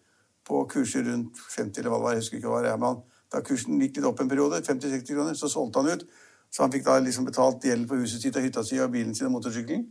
på 0.51 0.65
kurser 0.75 1.07
rundt 1.07 1.39
50 1.55 1.81
eller 1.81 1.95
hva 1.95 2.01
det 2.01 2.05
var, 2.05 2.17
jeg 2.19 2.25
husker 2.25 2.41
ikke 2.41 2.53
hva 2.53 2.65
det 2.67 2.75
er, 2.75 2.83
men 2.83 3.01
da 3.31 3.43
kursen 3.47 3.79
gikk 3.79 4.01
litt 4.01 4.09
opp 4.11 4.21
en 4.21 4.31
periode, 4.31 4.59
50-60 4.67 5.15
kroner, 5.15 5.39
så 5.39 5.49
solgte 5.49 5.83
han 5.83 5.95
ut. 5.95 6.05
Så 6.51 6.65
han 6.65 6.73
fikk 6.73 6.85
da 6.87 6.99
liksom 6.99 7.27
betalt 7.29 7.65
gjeld 7.65 7.87
på 7.89 8.01
huset 8.01 8.23
sitt 8.23 8.37
og 8.37 8.45
hytta 8.45 8.65
si 8.67 8.81
og 8.83 8.91
bilen 8.93 9.15
sin 9.15 9.29
og 9.29 9.37
motorsykkelen. 9.39 9.87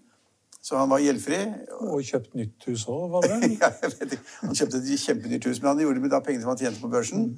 Så 0.62 0.76
han 0.76 0.90
var 0.92 1.00
gjeldfri. 1.00 1.40
Og 1.88 2.04
kjøpt 2.04 2.36
nytt 2.36 2.68
hus 2.68 2.84
òg, 2.92 3.06
var 3.14 3.24
det 3.24 3.32
vel? 3.32 3.56
ja, 3.62 3.72
jeg 3.84 3.94
vet 3.96 4.18
ikke. 4.18 4.28
Han 4.42 4.60
kjøpte 4.60 4.82
et 4.82 5.06
kjempenytt 5.06 5.48
hus, 5.48 5.62
men 5.62 5.72
han 5.72 5.82
gjorde 5.86 6.00
det 6.00 6.04
med 6.04 6.14
da 6.14 6.20
pengene 6.26 6.44
som 6.44 6.52
han 6.52 6.60
tjente 6.60 6.84
på 6.84 6.92
børsen. 6.92 7.30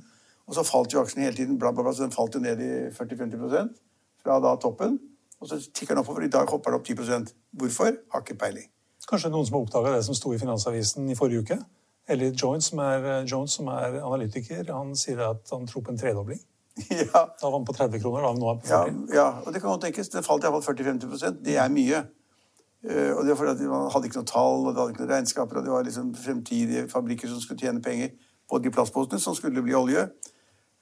Og 0.49 0.57
så 0.57 0.65
falt 0.65 0.93
jo 0.93 1.03
aksjen 1.03 1.21
hele 1.23 1.37
tiden, 1.37 1.59
bla, 1.61 1.69
bla, 1.71 1.85
bla, 1.85 1.93
så 1.93 2.03
den 2.03 2.15
falt 2.15 2.35
jo 2.35 2.41
ned 2.41 2.59
i 2.65 2.71
40-50% 2.97 3.75
fra 4.23 4.39
da 4.41 4.55
toppen. 4.61 4.97
Og 5.41 5.49
så 5.49 5.61
tikker 5.61 5.95
den 5.95 6.01
oppover. 6.01 6.25
I 6.25 6.33
dag 6.33 6.49
hopper 6.49 6.73
det 6.73 6.81
opp 6.81 6.89
10 6.89 7.29
Hvorfor? 7.57 7.93
Har 8.13 8.25
ikke 8.25 8.39
peiling. 8.41 8.67
Kanskje 9.09 9.31
noen 9.33 9.47
som 9.47 9.57
har 9.57 9.63
oppdaga 9.65 9.93
det 9.95 10.03
som 10.05 10.17
sto 10.17 10.33
i 10.33 10.39
Finansavisen 10.41 11.09
i 11.09 11.17
forrige 11.17 11.45
uke? 11.45 11.57
Eller 12.09 12.33
Jones, 12.33 12.69
som 12.69 12.79
er, 12.79 13.05
eh, 13.05 13.25
Jones, 13.25 13.51
som 13.51 13.67
er 13.67 14.01
analytiker, 14.01 14.73
han 14.73 14.95
sier 14.95 15.19
at 15.29 15.49
han 15.51 15.67
tror 15.67 15.81
på 15.85 15.91
en 15.91 15.97
tredobling. 15.97 16.39
ja, 17.01 17.21
Da 17.41 17.49
var 17.49 17.57
den 17.57 17.67
på 17.67 17.75
30 17.75 18.01
kroner, 18.01 18.25
da 18.25 18.31
nå 18.37 18.49
er 18.51 18.59
på 18.61 18.71
ja, 18.71 18.81
40. 18.87 19.13
ja, 19.15 19.27
og 19.41 19.53
det 19.53 19.61
kan 19.61 19.73
godt 19.73 19.85
tenkes. 19.87 20.09
Den 20.13 20.25
falt 20.25 20.47
iallfall 20.47 20.75
40-50% 20.75 21.43
Det 21.45 21.57
er 21.59 21.69
mye. 21.73 22.01
Eh, 22.87 23.11
og 23.13 23.23
det 23.25 23.33
var 23.33 23.39
fordi 23.41 23.51
at 23.51 23.69
Man 23.69 23.91
hadde 23.93 24.09
ikke 24.09 24.21
noe 24.21 24.31
tall, 24.31 24.65
og 24.65 24.73
det 24.73 24.81
hadde 24.81 24.95
ikke 24.95 25.03
noen 25.03 25.13
regnskaper, 25.13 25.59
og 25.59 25.67
det 25.67 25.73
var 25.75 25.87
liksom 25.87 26.15
fremtidige 26.15 26.87
fabrikker 26.89 27.29
som 27.29 27.43
skulle 27.43 27.61
tjene 27.61 27.83
penger 27.83 28.15
på 28.49 28.59
de 28.63 28.73
plastposene 28.73 29.19
som 29.21 29.35
skulle 29.35 29.63
bli 29.63 29.75
olje. 29.77 30.07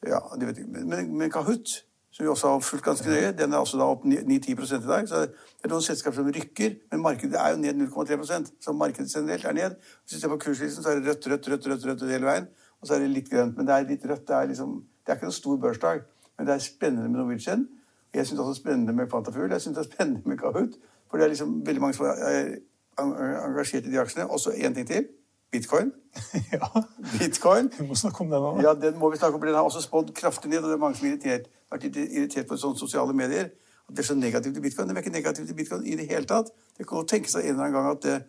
Ja, 0.08 0.22
det 0.40 0.48
vet 0.48 0.62
jeg. 0.62 0.70
Men, 0.72 1.10
men 1.18 1.32
Kahoot 1.32 1.82
som 2.20 2.26
vi 2.26 2.30
også 2.30 2.50
har 2.52 2.64
fulgt 2.66 2.86
ganske 2.86 3.10
nøye. 3.10 3.32
Den 3.38 3.54
er 3.54 3.62
altså 3.62 3.78
da 3.78 3.86
opp 3.94 4.06
9-10 4.06 4.50
i 4.52 4.80
dag. 4.88 5.06
Så 5.08 5.22
det 5.30 5.68
er 5.68 5.72
noen 5.72 5.86
selskaper 5.86 6.18
som 6.18 6.32
rykker, 6.34 6.74
men 6.92 7.04
markedet 7.06 7.38
er 7.38 7.54
jo 7.54 7.60
ned 7.62 7.84
0,3% 7.86 8.50
Så 8.60 8.74
markedet 8.74 9.14
generelt 9.14 9.46
er 9.46 9.54
ned. 9.54 9.76
Hvis 10.04 10.16
du 10.16 10.20
ser 10.20 10.34
på 10.34 10.40
kurslisten, 10.42 10.84
så 10.84 10.90
er 10.90 11.00
det 11.00 11.08
rødt, 11.08 11.28
rødt, 11.32 11.48
rødt, 11.48 11.68
rødt, 11.70 11.86
rødt 11.86 12.12
hele 12.12 12.26
veien. 12.26 12.50
Og 12.82 12.88
så 12.88 12.96
er 12.96 13.06
det 13.06 13.12
litt 13.14 13.30
grønt. 13.30 13.56
Men 13.58 13.68
det 13.68 13.76
er 13.76 13.88
litt 13.88 14.06
rødt. 14.10 14.26
Det 14.28 14.36
er, 14.36 14.50
liksom, 14.50 14.74
det 15.10 15.16
er 15.16 15.18
ikke 15.18 15.26
noen 15.26 15.34
stor 15.34 15.56
børsdag. 15.58 16.02
Men 16.38 16.48
det 16.48 16.54
er 16.54 16.60
spennende 16.62 17.10
med 17.10 17.20
Norwegian. 17.20 17.68
Jeg 18.14 18.28
syns 18.28 18.40
også 18.40 18.54
spennende 18.62 18.94
med 18.94 19.08
Quantafuel. 19.10 19.52
Jeg 19.52 19.62
syns 19.62 19.78
det 19.78 19.86
er 19.86 19.92
spennende 19.92 20.22
med 20.26 20.38
Kahoot. 20.38 20.76
For 21.10 21.18
det 21.18 21.24
er 21.24 21.28
liksom 21.28 21.66
veldig 21.66 21.82
mange 21.82 21.94
som 21.94 22.06
er 22.06 22.52
engasjert 23.48 23.86
i 23.86 23.92
de 23.92 24.00
aksjene. 24.00 24.28
Og 24.30 24.40
så 24.40 24.50
én 24.50 24.74
ting 24.74 24.88
til. 24.88 25.08
Bitcoin. 25.52 25.92
ja. 26.54 26.68
Bitcoin. 27.20 27.72
Vi 27.80 27.88
må 27.88 27.96
snakke 27.96 28.22
om 28.22 28.30
den 28.30 28.46
òg. 28.52 28.62
Ja, 28.62 28.74
den 28.74 29.00
må 29.00 29.10
vi 29.10 29.18
snakke 29.18 29.36
om. 29.36 29.42
Den 29.42 29.56
har 29.58 29.62
også 29.66 29.82
spådd 29.82 30.14
kraftig 30.14 30.50
ned, 30.50 30.58
og 30.58 30.70
det 30.70 30.74
er 30.74 30.84
mange 30.86 30.98
som 30.98 31.08
er 31.08 31.12
irritert, 31.12 31.50
vært 31.72 31.90
irritert 31.90 32.48
på 32.48 32.58
sånne 32.58 32.78
sosiale 32.78 33.14
medier. 33.18 33.50
At 33.90 33.98
det 33.98 34.04
er 34.04 34.10
så 34.12 34.16
negativt 34.16 34.54
til 34.54 34.62
bitcoin. 34.62 34.90
Det 34.90 34.98
er 34.98 35.02
ikke 35.02 35.16
negativt 35.18 35.48
til 35.48 35.56
bitcoin 35.56 35.88
i 35.90 35.98
det 35.98 36.06
hele 36.12 36.30
tatt. 36.30 36.54
Det 36.78 36.86
kan 36.86 37.02
godt 37.02 37.10
tenke 37.16 37.34
seg 37.34 37.48
en 37.48 37.56
eller 37.56 37.66
annen 37.66 37.80
gang 37.80 37.92
at 37.96 38.06
det, 38.06 38.20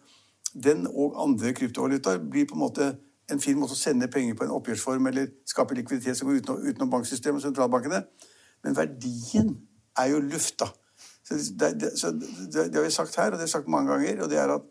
den 0.65 0.87
og 0.89 1.21
andre 1.21 1.53
kryptovalutaer 1.53 2.25
blir 2.25 2.49
på 2.49 2.57
en 2.57 2.65
måte 2.65 2.95
en 3.31 3.41
fin 3.43 3.59
måte 3.59 3.77
å 3.77 3.79
sende 3.79 4.09
penger 4.11 4.37
på 4.39 4.47
en 4.47 4.55
oppgjørsform 4.57 5.07
eller 5.11 5.31
skape 5.49 5.77
likviditet 5.79 6.19
som 6.19 6.29
går 6.29 6.41
utenom, 6.41 6.61
utenom 6.67 6.93
banksystemet 6.93 7.41
og 7.41 7.47
sentralbankene. 7.47 8.03
Men 8.65 8.77
verdien 8.77 9.55
er 9.99 10.13
jo 10.13 10.21
lufta. 10.25 10.71
Så 11.25 11.39
det, 11.61 11.71
det, 11.81 11.93
så 11.99 12.11
det, 12.13 12.67
det 12.73 12.75
har 12.75 12.87
vi 12.87 12.95
sagt 12.95 13.17
her, 13.17 13.31
og 13.31 13.39
det 13.39 13.45
har 13.45 13.51
vi 13.51 13.55
sagt 13.55 13.69
mange 13.69 13.93
ganger. 13.93 14.23
og 14.23 14.31
det 14.31 14.39
er 14.39 14.55
at 14.55 14.67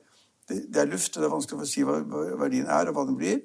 det, 0.49 0.81
er 0.81 0.89
luft, 0.89 1.15
og 1.15 1.21
det 1.21 1.27
er 1.27 1.35
vanskelig 1.35 1.61
å 1.61 1.69
si 1.69 1.85
hva 1.85 1.99
verdien 2.41 2.67
er, 2.67 2.89
og 2.89 2.97
hva 2.97 3.05
den 3.07 3.17
blir. 3.19 3.43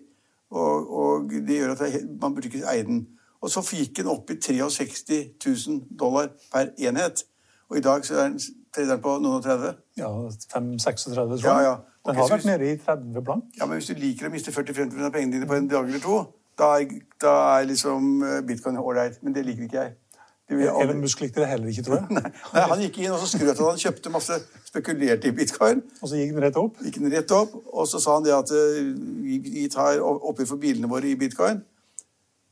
Og, 0.54 0.90
og 1.00 1.34
det 1.34 1.58
gjør 1.58 1.74
at 1.74 1.84
man 2.20 2.34
burde 2.34 2.50
ikke 2.50 2.66
eie 2.70 2.86
den. 2.86 3.04
Og 3.44 3.52
så 3.52 3.60
gikk 3.76 3.98
den 3.98 4.08
opp 4.08 4.30
i 4.32 4.38
63 4.40 5.18
000 5.36 5.82
dollar 6.00 6.30
per 6.52 6.72
enhet. 6.80 7.26
Og 7.70 7.80
i 7.80 7.82
dag 7.84 8.04
så 8.06 8.14
er 8.14 8.28
den, 8.28 8.38
den 8.76 9.02
på 9.02 9.16
noen 9.18 9.38
og 9.38 9.44
30. 9.44 9.74
Ja, 10.00 10.12
5-36, 10.54 11.10
tror 11.14 11.34
jeg. 11.34 11.44
Ja, 11.44 11.58
ja. 11.64 11.74
Den 12.04 12.18
har 12.20 12.28
vært 12.28 12.44
nede 12.44 12.72
i 12.72 12.76
30 12.76 13.24
blank. 13.24 13.44
Ja, 13.58 13.66
Men 13.66 13.80
hvis 13.80 13.88
du 13.88 13.94
liker 13.96 14.28
å 14.28 14.32
miste 14.32 14.52
40-50 14.52 15.06
av 15.06 15.12
pengene 15.14 15.38
dine 15.38 15.48
på 15.48 15.56
en 15.56 15.68
dag 15.70 15.88
eller 15.88 16.02
to, 16.04 16.18
da 16.58 16.74
er, 16.78 16.98
da 17.22 17.34
er 17.56 17.68
liksom 17.70 18.22
eh, 18.22 18.40
bitcoin 18.46 18.76
ålreit. 18.78 19.22
Men 19.22 19.34
det 19.34 19.46
liker 19.46 19.64
ikke 19.68 19.80
jeg. 19.80 19.94
Elon 20.52 21.00
Musk 21.00 21.22
likte 21.24 21.40
det 21.40 21.48
heller 21.48 21.70
ikke, 21.72 21.82
tror 21.86 22.02
jeg. 22.02 22.06
Nei, 22.18 22.30
Nei 22.52 22.64
Han 22.68 22.82
gikk 22.84 22.98
inn 23.00 23.14
og 23.14 23.22
så 23.22 23.30
skrøt 23.30 23.54
at 23.54 23.62
han 23.64 23.80
kjøpte 23.80 24.12
masse 24.12 24.36
spekulerte 24.68 25.30
i 25.30 25.36
bitcoin. 25.36 25.80
Og 26.02 26.10
så 26.10 26.20
gikk 26.20 26.34
den 26.36 26.44
rett 26.44 26.58
opp? 26.60 26.82
Gikk 26.84 26.98
den 27.00 27.14
rett 27.14 27.32
opp, 27.32 27.54
Og 27.72 27.88
så 27.88 28.00
sa 28.02 28.18
han 28.18 28.26
det 28.26 28.34
at 28.36 28.52
eh, 28.52 28.90
vi 29.24 29.64
tar 29.72 30.02
oppgjør 30.04 30.52
for 30.52 30.60
bilene 30.60 30.90
våre 30.90 31.08
i 31.08 31.16
bitcoin. 31.18 31.64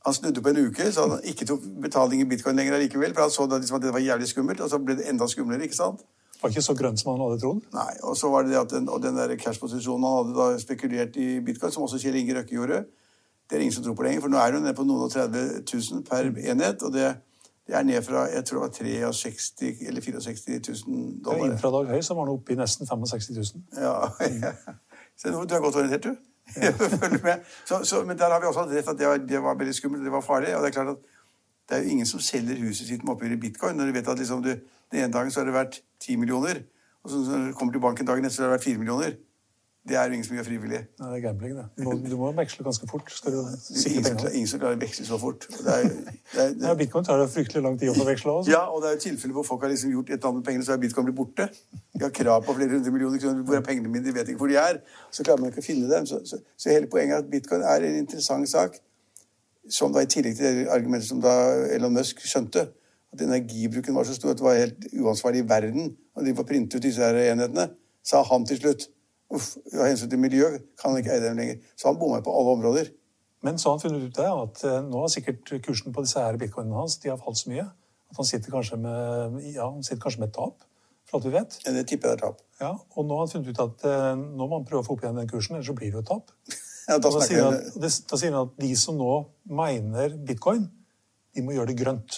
Han 0.04 0.14
snudde 0.14 0.42
på 0.42 0.50
en 0.50 0.58
uke, 0.66 0.88
så 0.92 1.06
han 1.06 1.20
ikke 1.30 1.46
tok 1.46 1.62
betaling 1.82 2.24
i 2.24 2.26
bitcoin 2.26 2.58
lenger 2.58 2.74
allikevel. 2.78 3.14
For 3.14 3.22
han 3.26 3.30
så 3.30 3.46
liksom 3.46 3.78
at 3.78 3.84
det 3.84 3.92
var 3.94 4.02
jævlig 4.02 4.28
skummelt, 4.28 4.60
og 4.60 4.70
så 4.70 4.80
ble 4.82 4.96
det 4.98 5.08
enda 5.10 5.28
skumlere. 5.30 5.62
ikke 5.68 5.78
sant? 5.78 6.02
Det 6.32 6.42
var 6.42 6.50
ikke 6.50 6.64
så 6.66 6.74
grønt 6.74 7.00
som 7.00 7.12
han 7.12 7.22
hadde 7.22 7.38
trodd? 7.38 7.60
Nei. 7.74 7.92
Og 8.02 8.16
så 8.18 8.30
var 8.32 8.42
det 8.42 8.50
det 8.50 8.58
at 8.58 8.74
den, 8.74 8.88
og 8.90 9.02
den 9.02 9.16
der 9.16 9.36
cash-posisjonen 9.38 10.06
han 10.08 10.16
hadde 10.18 10.38
da 10.40 10.58
spekulert 10.58 11.16
i 11.22 11.28
bitcoin, 11.46 11.72
som 11.72 11.86
også 11.86 12.00
Kjell 12.02 12.18
Inge 12.18 12.34
Røkke 12.38 12.56
gjorde, 12.56 12.80
det 13.50 13.58
er 13.58 13.62
ingen 13.62 13.74
som 13.74 13.84
tror 13.84 13.94
på 13.94 14.06
lenger. 14.06 14.24
For 14.24 14.32
nå 14.32 14.40
er 14.42 14.56
hun 14.56 14.66
nede 14.66 14.74
på 14.74 14.86
noen 14.88 15.06
og 15.06 15.12
30 15.12 15.62
000 15.70 16.02
per 16.08 16.32
enhet. 16.32 16.82
og 16.82 16.92
det 16.96 17.12
det 17.66 17.76
er 17.78 17.84
ned 17.86 18.02
fra 18.02 18.24
jeg 18.26 18.44
tror 18.44 18.58
det 18.58 19.02
var 19.04 19.12
63 19.12 19.86
eller 19.86 20.00
64 20.00 20.60
000 20.86 21.24
dollar. 21.24 21.46
Ja, 21.46 21.56
fra 21.56 21.70
dag 21.70 21.92
høy 21.94 22.00
så 22.02 22.16
var 22.18 22.26
nå 22.26 22.34
oppe 22.34 22.52
i 22.52 22.58
nesten 22.58 22.88
65 22.90 23.30
000. 23.30 23.62
Ja, 23.78 23.92
ja. 24.42 24.52
Så 25.16 25.30
du 25.30 25.38
er 25.38 25.62
godt 25.62 25.78
orientert, 25.78 26.04
du. 26.04 26.16
Så, 27.68 27.84
så, 27.84 28.04
men 28.04 28.18
der 28.18 28.32
har 28.32 28.40
vi 28.40 28.46
også 28.46 28.64
hatt 28.64 28.74
rett 28.74 28.88
at 28.88 28.98
det 28.98 29.08
var, 29.08 29.16
det 29.16 29.42
var, 29.42 29.56
veldig 29.58 29.74
skummelt, 29.74 30.04
det 30.04 30.12
var 30.12 30.20
farlig. 30.20 30.56
Og 30.56 30.62
det 30.62 30.68
er 30.68 30.76
klart 30.76 30.92
at 30.92 30.96
det 31.68 31.76
er 31.76 31.82
jo 31.82 31.94
ingen 31.94 32.06
som 32.06 32.20
selger 32.20 32.58
huset 32.60 32.86
sitt 32.86 33.04
med 33.04 33.14
oppgjør 33.14 33.36
i 33.36 33.40
bitcoin 33.40 33.78
når 33.78 33.88
du 33.88 33.96
vet 33.96 34.08
at 34.08 34.18
liksom 34.18 34.42
du, 34.44 34.50
den 34.92 35.04
ene 35.04 35.12
dagen 35.12 35.30
så 35.30 35.40
har 35.40 35.48
det 35.48 35.54
vært 35.54 35.78
10 36.02 36.16
millioner, 36.20 36.64
og 37.02 37.10
så 37.10 37.20
når 37.24 37.46
du 37.46 37.54
kommer 37.56 37.72
til 37.72 37.84
banken 37.84 38.06
dagen 38.06 38.26
etter 38.26 38.36
så 38.36 38.42
har 38.42 38.50
det 38.50 38.58
vært 38.58 38.66
4 38.66 38.82
millioner. 38.82 39.14
Det 39.88 39.96
er 39.98 40.06
jo 40.06 40.14
ingen 40.14 40.24
som 40.24 40.36
gjør 40.36 40.44
frivillig. 40.46 40.78
Nei, 41.00 41.06
det 41.10 41.16
er 41.16 41.22
gambling, 41.24 41.54
det. 41.58 41.64
Du 41.78 41.82
må, 41.88 41.92
du 42.06 42.12
må 42.14 42.28
veksle 42.36 42.62
ganske 42.62 42.86
fort. 42.86 43.08
skal 43.10 43.34
du 43.34 43.38
ingen, 43.40 44.04
som, 44.04 44.28
ingen 44.30 44.50
som 44.52 44.60
klarer 44.62 44.76
å 44.76 44.80
veksle 44.82 45.06
så 45.08 45.16
fort. 45.18 45.46
Det 45.50 45.72
er, 45.72 45.88
det 45.88 46.44
er, 46.44 46.52
det 46.54 46.66
ja, 46.68 46.74
bitcoin 46.78 47.08
tar 47.08 47.18
det 47.18 47.24
fryktelig 47.32 47.64
lang 47.64 47.78
tid 47.80 47.90
å 47.90 47.96
få 47.96 48.06
veksle 48.06 48.34
også. 48.36 48.52
Ja, 48.54 48.60
og 48.70 48.84
det 48.84 48.92
er 48.92 48.94
jo 48.94 49.00
tilfeller 49.08 49.34
hvor 49.40 49.48
folk 49.48 49.66
har 49.66 49.72
liksom 49.72 49.90
gjort 49.96 50.12
et 50.12 50.14
eller 50.14 50.28
annet 50.30 50.38
med 50.38 50.46
pengene, 50.46 50.66
så 50.68 50.76
er 50.76 50.78
bitcoin 50.84 51.08
blitt 51.08 51.18
borte. 51.18 51.48
De 51.98 52.04
har 52.06 52.14
krav 52.14 52.46
på 52.46 52.54
flere 52.60 52.76
hundre 52.76 52.94
millioner 52.94 53.24
kroner. 53.24 53.42
Hvor 53.48 53.58
er 53.58 53.66
pengene 53.66 53.90
mine? 53.90 54.06
De 54.06 54.14
vet 54.14 54.30
ikke 54.30 54.44
hvor 54.44 54.54
de 54.54 54.60
er. 54.62 54.78
Så 55.10 55.26
klarer 55.26 55.42
man 55.42 55.50
ikke 55.50 55.64
å 55.64 55.66
finne 55.66 55.90
dem. 55.90 56.06
Så, 56.12 56.22
så, 56.30 56.38
så 56.54 56.70
hele 56.70 56.90
poenget 56.94 57.18
er 57.18 57.26
at 57.26 57.34
bitcoin 57.34 57.66
er 57.74 57.90
en 57.90 57.98
interessant 58.04 58.54
sak, 58.54 58.78
som 59.66 59.90
da 59.90 60.06
i 60.06 60.10
tillegg 60.14 60.38
til 60.38 60.62
det 60.62 60.70
argumentet 60.70 61.10
som 61.10 61.18
da 61.26 61.34
Elon 61.74 61.98
Musk 61.98 62.22
skjønte, 62.22 62.68
at 63.12 63.26
energibruken 63.26 63.98
var 63.98 64.06
så 64.06 64.14
stor 64.14 64.30
at 64.30 64.38
det 64.38 64.46
var 64.46 64.62
helt 64.62 64.90
uansvarlig 64.94 65.42
i 65.42 65.50
verden 65.50 65.90
å 66.14 66.46
printe 66.46 66.78
ut 66.78 66.86
disse 66.86 67.02
her 67.02 67.18
enhetene, 67.32 67.72
sa 68.06 68.22
han 68.30 68.46
til 68.46 68.62
slutt. 68.62 68.92
Uff, 69.32 69.54
av 69.72 69.86
hensyn 69.86 70.10
til 70.12 70.20
miljø 70.20 70.48
kan 70.80 70.92
han 70.92 71.00
ikke 71.00 71.14
eie 71.14 71.22
dem 71.24 71.38
lenger. 71.40 71.62
Så 71.78 71.88
han 71.88 72.00
bommer 72.00 72.24
på 72.24 72.34
alle 72.36 72.56
områder. 72.58 72.90
Men 73.42 73.58
så 73.58 73.70
har 73.70 73.78
han 73.78 73.84
funnet 73.84 74.04
ut 74.06 74.18
det, 74.18 74.26
at 74.28 74.64
eh, 74.68 74.82
nå 74.86 75.00
har 75.02 75.10
sikkert 75.10 75.54
kursen 75.64 75.94
på 75.94 76.04
disse 76.04 76.20
her 76.20 76.36
bitcoinene 76.38 76.78
hans 76.78 76.98
de 77.02 77.10
har 77.10 77.20
falt 77.20 77.40
så 77.40 77.50
mye 77.50 77.64
at 78.12 78.20
han 78.20 78.28
sitter 78.28 78.52
kanskje 78.52 78.76
med, 78.76 79.38
ja, 79.54 79.70
han 79.70 79.84
sitter 79.84 80.02
kanskje 80.02 80.20
med 80.20 80.28
et 80.28 80.34
tap. 80.36 80.66
For 81.08 81.18
alt 81.18 81.26
vi 81.26 81.32
vet. 81.34 81.56
Ja, 81.64 81.72
det 81.74 81.86
tipper 81.88 82.12
jeg 82.12 82.18
er 82.18 82.20
tap. 82.26 82.42
Ja, 82.60 82.74
Og 82.94 83.06
nå 83.08 83.16
har 83.16 83.24
han 83.24 83.32
funnet 83.32 83.48
ut 83.48 83.62
at 83.64 83.86
eh, 83.88 84.10
nå 84.20 84.46
må 84.46 84.58
han 84.58 84.68
prøve 84.68 84.84
å 84.84 84.86
få 84.86 84.96
opp 84.96 85.06
igjen 85.06 85.18
den 85.18 85.30
kursen, 85.30 85.56
ellers 85.56 85.70
så 85.72 85.76
blir 85.78 85.90
det 85.90 85.98
jo 86.00 86.04
et 86.04 86.12
tap. 86.12 86.36
Ja, 86.82 86.96
da, 86.98 87.12
da, 87.14 87.20
sier 87.22 87.44
han 87.46 87.54
at, 87.54 87.76
da 88.10 88.16
sier 88.18 88.32
han 88.34 88.48
at 88.48 88.56
de 88.58 88.68
som 88.74 88.96
nå 88.98 89.10
miner 89.46 90.16
bitcoin, 90.26 90.64
de 91.30 91.44
må 91.46 91.54
gjøre 91.54 91.70
det 91.70 91.76
grønt. 91.78 92.16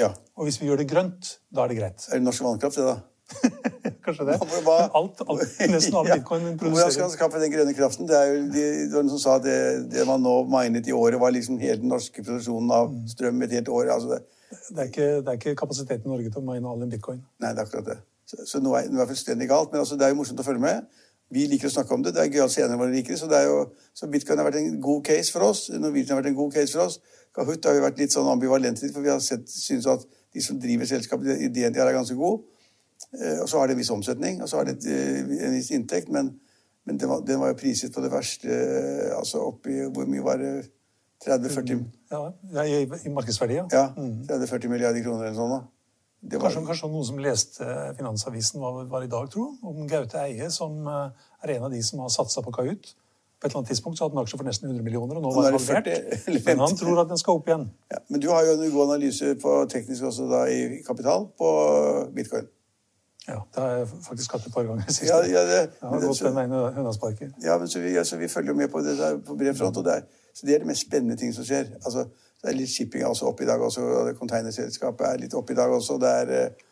Ja. 0.00 0.08
Og 0.32 0.48
hvis 0.48 0.56
vi 0.62 0.70
gjør 0.70 0.80
det 0.80 0.86
grønt, 0.88 1.34
da 1.52 1.66
er 1.66 1.74
det 1.74 1.76
greit. 1.82 2.06
Er 2.08 2.16
det 2.16 2.24
norsk 2.24 2.46
vannkraft, 2.46 2.80
det, 2.80 2.94
da? 2.94 3.75
Kanskje 4.06 4.26
det. 4.28 4.36
Bare, 4.64 4.86
alt, 4.98 5.22
alt, 5.26 5.44
nesten 5.72 5.96
all 5.98 6.08
bitcoin 6.14 6.44
produserer 6.46 6.72
Hvordan 6.72 6.92
skal 6.94 7.06
man 7.08 7.14
skaffe 7.16 7.42
den 7.42 7.52
grønne 7.52 7.74
kraften? 7.74 8.08
Det 8.08 8.16
er 8.16 8.28
jo 8.30 8.42
de, 8.54 8.66
de 8.92 9.04
som 9.12 9.22
sa 9.22 9.38
det, 9.42 9.56
det 9.92 10.06
man 10.08 10.22
nå 10.22 10.34
minet 10.52 10.86
i 10.86 10.94
året, 10.94 11.18
var 11.20 11.34
liksom 11.34 11.58
hele 11.62 11.80
den 11.82 11.90
norske 11.90 12.22
produksjonen 12.22 12.70
av 12.76 12.92
mm. 12.92 13.00
strøm 13.14 13.42
et 13.46 13.56
helt 13.58 13.72
år. 13.80 13.90
Altså 13.96 14.12
det, 14.14 14.20
det, 14.68 14.78
er 14.78 14.92
ikke, 14.92 15.08
det 15.16 15.32
er 15.32 15.40
ikke 15.40 15.56
kapasiteten 15.62 16.06
i 16.06 16.14
Norge 16.14 16.30
til 16.30 16.42
å 16.42 16.46
mine 16.46 16.70
all 16.70 16.84
den 16.84 16.94
bitcoin. 16.94 17.24
Nei, 17.42 17.50
det 17.50 17.64
er 17.64 17.66
akkurat 17.66 17.90
det. 17.90 17.98
Så, 18.26 18.42
så 18.46 18.62
nå 18.62 18.74
er 18.78 18.88
det 18.90 19.10
fullstendig 19.10 19.50
galt. 19.50 19.74
Men 19.74 19.82
altså, 19.82 19.98
det 19.98 20.06
er 20.06 20.14
jo 20.14 20.20
morsomt 20.20 20.42
å 20.42 20.46
følge 20.46 20.62
med. 20.62 21.02
Vi 21.34 21.48
liker 21.50 21.66
å 21.66 21.74
snakke 21.74 21.94
om 21.94 22.02
det. 22.06 22.14
Det 22.14 22.22
er 22.22 22.30
gøy 22.30 22.44
at 22.44 22.54
senere 22.54 22.78
våre 22.78 22.94
liker 22.94 23.14
det. 23.14 23.20
Så, 23.20 23.28
det 23.30 23.40
er 23.42 23.48
jo, 23.50 23.62
så 23.94 24.06
bitcoin 24.10 24.38
har 24.38 24.46
vært 24.46 24.60
en 24.60 24.80
god 24.82 25.02
case 25.08 25.34
for 25.34 25.46
oss. 25.48 25.66
Norwegian 25.74 26.14
har 26.14 26.22
vært 26.22 26.30
en 26.30 26.38
god 26.38 26.54
case 26.54 26.74
for 26.74 26.86
oss. 26.86 27.00
Kahoot 27.36 27.66
har 27.66 27.76
jo 27.76 27.82
vært 27.84 27.98
litt 28.00 28.14
sånn 28.14 28.28
ambivalent 28.30 28.80
for 28.86 29.04
vi 29.04 29.10
har 29.12 29.18
sett, 29.24 29.48
synes 29.50 29.88
at 29.90 30.06
de 30.32 30.42
som 30.44 30.58
driver 30.60 30.88
selskapet, 30.88 31.42
ideen 31.48 31.74
de 31.74 31.82
har, 31.82 31.90
er 31.90 31.98
ganske 31.98 32.16
god. 32.16 32.44
Eh, 33.16 33.38
og 33.42 33.48
så 33.48 33.58
har 33.58 33.68
det 33.68 33.76
en 33.76 33.80
viss 33.80 33.92
omsetning, 33.94 34.42
og 34.42 34.48
så 34.48 34.60
har 34.60 34.68
det 34.68 34.76
eh, 34.90 35.20
en 35.46 35.54
viss 35.56 35.70
inntekt, 35.74 36.10
men, 36.12 36.34
men 36.84 36.98
den, 37.00 37.08
var, 37.08 37.22
den, 37.26 37.40
var, 37.40 37.52
jo 37.52 37.60
priset 37.60 37.94
på 37.94 38.02
det 38.04 38.10
verste 38.12 38.50
eh, 38.50 39.14
altså 39.16 39.46
oppi 39.46 39.78
Hvor 39.94 40.10
mye 40.10 40.24
var 40.24 40.42
det? 40.42 40.56
30-40 41.24 41.78
Ja, 42.12 42.20
i, 42.66 42.82
i 42.84 43.10
markedsverdi, 43.10 43.56
ja. 43.56 43.64
ja 43.72 43.86
30-40 43.96 44.68
milliarder 44.68 45.00
kroner 45.00 45.30
eller 45.30 45.38
sånn. 45.38 45.54
da. 45.54 45.62
Var... 46.26 46.42
Kanskje, 46.42 46.62
kanskje, 46.66 46.90
noen 46.92 47.06
som 47.08 47.22
leste 47.22 47.70
Finansavisen 47.96 48.60
var, 48.60 48.82
var 48.90 49.06
i 49.06 49.08
dag, 49.08 49.30
tro, 49.32 49.46
om 49.64 49.86
Gaute 49.88 50.20
Eie, 50.20 50.50
som 50.52 50.84
er 50.84 51.54
en 51.54 51.66
av 51.68 51.72
de 51.72 51.80
som 51.86 52.02
har 52.04 52.12
satsa 52.12 52.44
på 52.44 52.52
Kahoot. 52.52 52.92
På 53.36 53.46
et 53.46 53.50
eller 53.50 53.60
annet 53.60 53.68
tidspunkt 53.72 53.98
så 53.98 54.04
hadde 54.04 54.16
han 54.16 54.24
aksjer 54.24 54.40
for 54.40 54.48
nesten 54.48 54.68
100 54.68 54.84
millioner, 54.84 55.16
og 55.18 55.24
nå 55.24 55.32
var 55.32 55.48
han 55.48 55.56
halvert. 55.56 55.88
Men 56.46 56.62
han 56.66 56.76
tror 56.76 57.00
at 57.02 57.10
den 57.10 57.20
skal 57.20 57.40
opp 57.40 57.48
igjen. 57.48 57.66
Ja, 57.92 58.00
men 58.08 58.22
du 58.24 58.30
har 58.32 58.44
jo 58.44 58.54
en 58.56 58.72
god 58.72 58.84
analyse 58.90 59.34
på 59.40 59.56
teknisk 59.72 60.08
også 60.08 60.28
da 60.30 60.46
i 60.52 60.82
kapital 60.86 61.28
på 61.36 61.50
bitcoin. 62.16 62.48
Ja, 63.28 63.40
det 63.54 63.62
har 63.62 63.72
jeg 63.80 63.88
faktisk 64.06 64.32
hatt 64.36 64.44
et 64.46 64.54
par 64.54 64.66
ganger 64.68 64.86
sist. 64.86 65.08
Ja, 65.08 65.16
ja, 65.26 65.40
det, 65.48 65.56
jeg 65.80 65.88
har 65.90 66.04
gått 66.04 66.20
den 66.22 66.38
ene 66.44 66.60
hundasparker. 66.76 67.32
Ja, 67.42 67.56
men 67.58 67.68
så 67.68 67.80
vi, 67.82 67.96
altså, 67.98 68.20
vi, 68.20 68.28
følger 68.30 68.52
jo 68.52 68.58
med 68.58 68.68
på 68.70 68.82
det 68.86 68.94
der 68.98 69.18
på 69.26 69.34
bred 69.34 69.56
front. 69.58 69.76
og 69.76 69.84
det 69.84 69.96
er, 69.96 70.02
Så 70.34 70.46
det 70.46 70.54
er 70.54 70.58
de 70.62 70.68
mest 70.70 70.86
spennende 70.86 71.16
ting 71.16 71.34
som 71.34 71.44
skjer. 71.44 71.72
Altså, 71.84 72.04
det 72.42 72.52
er 72.52 72.56
litt 72.56 72.70
shipping 72.70 73.04
også 73.04 73.26
oppe 73.26 73.42
i 73.42 73.46
dag 73.46 73.60
også. 73.60 73.82
og 73.82 74.16
Containerselskapet 74.18 75.06
er 75.06 75.18
litt 75.24 75.34
oppe 75.34 75.52
i 75.52 75.56
dag 75.56 75.72
også. 75.72 75.98
Det 75.98 76.10
er, 76.20 76.30
eh, 76.36 76.66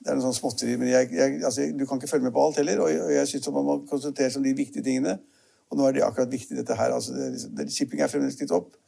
det 0.00 0.12
er 0.12 0.16
noe 0.16 0.24
sånn 0.28 0.38
småtteri. 0.38 0.76
Men 0.80 0.88
jeg, 0.88 1.10
jeg, 1.12 1.42
altså, 1.44 1.66
du 1.76 1.84
kan 1.86 2.00
ikke 2.00 2.10
følge 2.14 2.24
med 2.24 2.32
på 2.32 2.44
alt 2.46 2.56
heller. 2.62 2.80
Og, 2.80 3.02
og 3.08 3.12
jeg 3.12 3.28
syns 3.28 3.50
man 3.52 3.66
må 3.66 3.76
konsentrere 3.90 4.30
seg 4.30 4.40
om 4.40 4.46
de 4.48 4.54
viktige 4.56 4.86
tingene. 4.86 5.18
Og 5.68 5.76
nå 5.76 5.88
er 5.88 5.98
det 5.98 6.06
akkurat 6.06 6.32
viktig, 6.32 6.56
dette 6.56 6.76
her. 6.78 6.94
Altså, 6.94 7.12
det, 7.12 7.50
det, 7.58 7.68
shipping 7.74 8.00
er 8.00 8.08
fremdeles 8.08 8.40
litt 8.40 8.54
opp. 8.56 8.78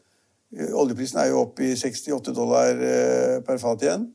Eh, 0.56 0.72
oljeprisen 0.72 1.20
er 1.20 1.34
jo 1.34 1.42
opp 1.44 1.60
i 1.60 1.74
68 1.76 2.32
dollar 2.32 2.80
eh, 2.80 3.36
per 3.44 3.60
fat 3.60 3.84
igjen. 3.84 4.08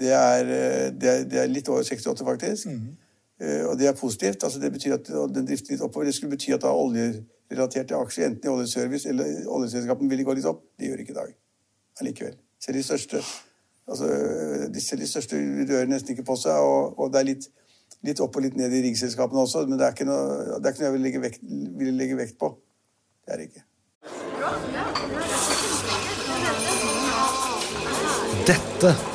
Det 0.00 0.12
er, 0.16 0.40
eh, 0.40 0.88
det 0.96 1.08
er, 1.10 1.24
det 1.28 1.40
er 1.42 1.52
litt 1.52 1.68
over 1.68 1.84
68, 1.84 2.24
faktisk. 2.24 2.72
Mm. 2.72 2.96
Uh, 3.42 3.64
og 3.72 3.78
det 3.78 3.88
er 3.90 3.94
positivt. 3.98 4.44
altså 4.44 4.60
Det 4.62 4.72
betyr 4.72 4.92
at 4.94 5.08
den 5.34 5.46
drifter 5.46 5.74
litt 5.74 5.82
oppover. 5.82 6.06
Det 6.06 6.14
skulle 6.14 6.30
bety 6.30 6.52
at 6.54 6.62
da 6.62 6.70
oljerelaterte 6.70 7.98
aksjer, 7.98 8.28
enten 8.28 8.46
i 8.46 8.52
oljeservice 8.52 9.08
eller 9.08 9.48
oljeselskapene, 9.50 10.10
ville 10.10 10.24
gå 10.24 10.36
litt 10.38 10.46
opp. 10.46 10.62
Det 10.78 10.88
gjør 10.88 11.02
ikke 11.02 11.16
i 11.16 11.20
dag 11.20 11.32
allikevel. 12.00 12.36
Selv 12.62 12.76
de 12.78 12.82
største 12.82 13.22
altså, 13.88 14.06
de, 14.74 14.80
selv 14.80 15.00
de 15.00 15.08
største 15.08 15.36
rører 15.70 15.90
nesten 15.90 16.14
ikke 16.14 16.26
på 16.26 16.36
seg. 16.40 16.52
Og, 16.52 16.98
og 16.98 17.12
det 17.12 17.20
er 17.20 17.28
litt, 17.32 17.48
litt, 18.06 18.20
opp 18.24 18.36
og 18.36 18.46
litt 18.46 18.58
ned 18.58 18.72
i 18.72 18.82
riggselskapene 18.86 19.44
også, 19.44 19.66
men 19.68 19.80
det 19.80 19.88
er 19.88 19.96
ikke 19.96 20.08
noe, 20.08 20.58
det 20.58 20.70
er 20.70 20.74
ikke 20.74 20.84
noe 20.84 20.90
jeg 20.90 20.96
vil 20.96 21.06
legge, 21.08 21.24
vekt, 21.26 21.46
vil 21.82 21.96
legge 21.98 22.20
vekt 22.22 22.38
på. 22.40 22.54
Det 23.26 23.34
er 23.34 23.42
det 23.42 23.50
ikke. 23.50 23.66
Dette 28.46 29.11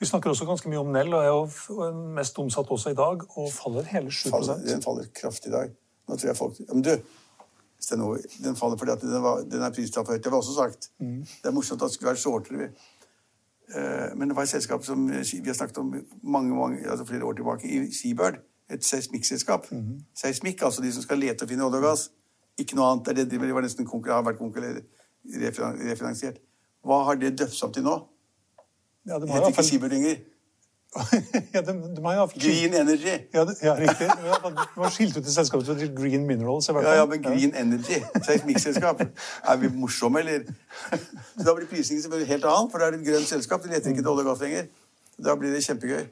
Vi 0.00 0.06
snakker 0.06 0.30
også 0.30 0.46
ganske 0.48 0.68
mye 0.68 0.80
om 0.82 0.90
Nell, 0.92 1.12
og 1.14 1.22
er 1.22 1.30
jo 1.30 1.90
mest 2.16 2.38
omsatt 2.42 2.70
også 2.70 2.90
i 2.90 2.96
dag, 2.98 3.22
og 3.38 3.52
faller 3.54 3.86
hele 3.92 4.10
7 4.12 4.30
faller, 4.30 4.64
Den 4.66 4.82
faller 4.82 5.06
kraftig 5.14 5.52
i 5.52 5.54
dag. 5.54 5.76
Nå 6.08 6.16
tror 6.16 6.28
jeg 6.28 6.36
folk 6.36 6.58
Men 6.68 6.82
du, 6.84 6.90
Stenover, 7.80 8.18
den 8.44 8.56
faller 8.56 8.76
fordi 8.76 8.92
at 8.92 9.00
den, 9.00 9.22
var, 9.22 9.44
den 9.50 9.62
er 9.62 9.72
pristatt 9.72 10.06
for 10.06 10.12
høyt. 10.12 10.24
Det 10.24 10.32
var 10.32 10.38
også 10.38 10.54
sagt. 10.54 10.90
Mm. 10.98 11.20
Det 11.20 11.48
er 11.50 11.54
morsomt 11.54 11.82
at 11.82 11.88
det 11.88 11.94
skulle 11.94 12.08
være 12.08 12.22
shortere. 12.22 12.68
Uh, 13.74 14.18
men 14.18 14.28
det 14.28 14.36
var 14.36 14.42
et 14.42 14.48
selskap 14.48 14.84
som 14.84 15.06
vi 15.08 15.46
har 15.46 15.56
snakket 15.56 15.78
om 15.78 15.94
mange, 16.22 16.54
mange, 16.54 16.90
altså 16.90 17.04
flere 17.04 17.24
år 17.24 17.32
tilbake, 17.32 17.68
i 17.68 17.92
Seabird. 17.92 18.40
Et 18.70 18.84
seismikkselskap. 18.84 19.66
Mm. 19.70 20.00
Seismikk, 20.16 20.62
altså 20.62 20.82
de 20.82 20.92
som 20.92 21.02
skal 21.02 21.18
lete 21.18 21.44
og 21.44 21.48
finne 21.48 21.64
olje 21.64 21.82
og 21.82 21.84
gass. 21.84 22.08
Ikke 22.58 22.76
noe 22.78 22.88
annet. 22.92 23.16
Det, 23.16 23.30
det 23.30 23.54
var 23.54 23.64
nesten 23.64 23.88
har 24.06 24.24
vært 24.24 24.38
konkurrert, 24.38 24.84
refinansiert. 25.24 26.40
Hva 26.84 27.02
har 27.04 27.20
det 27.20 27.34
døpt 27.38 27.56
seg 27.56 27.72
til 27.74 27.84
nå? 27.84 27.98
Ja, 29.04 29.18
de 29.20 29.28
Heter 29.28 29.52
ikke 29.52 29.62
Cyberdinger. 29.62 30.16
ja, 31.54 31.60
de, 31.60 31.72
de 31.96 32.02
har 32.04 32.14
iallfall 32.14 32.40
Green 32.40 32.74
Energy. 32.78 33.14
Ja, 33.34 33.42
de, 33.44 33.54
ja 33.62 33.74
riktig. 33.74 34.06
De 34.06 34.80
var 34.80 34.92
skilt 34.94 35.16
ut 35.18 35.26
i 35.26 35.32
selskapet 35.34 35.66
som 35.66 35.94
Green 35.96 36.26
Minerals. 36.26 36.68
Ja, 36.70 36.82
ja, 37.00 37.06
men 37.10 37.22
Green 37.22 37.50
ja. 37.50 37.62
Energy, 37.64 37.98
seismikkselskap. 38.22 39.02
Er 39.02 39.56
vi 39.58 39.70
morsomme, 39.74 40.22
eller? 40.22 40.44
Så 40.90 41.46
Da 41.48 41.54
blir 41.56 41.66
prisingen 41.70 42.02
selvfølgelig 42.02 42.30
helt 42.30 42.46
annen, 42.46 42.70
for 42.70 42.78
da 42.78 42.86
er 42.86 42.94
det 42.94 43.00
et 43.02 43.08
grønt 43.08 43.28
selskap. 43.28 43.64
De 43.64 43.72
leter 43.72 43.90
ikke 43.90 44.04
etter 44.04 44.12
olje 44.12 44.24
og 44.24 44.30
gass 44.30 44.44
lenger. 44.44 44.68
Da 45.26 45.34
blir 45.40 45.54
det 45.54 45.64
kjempegøy. 45.66 46.04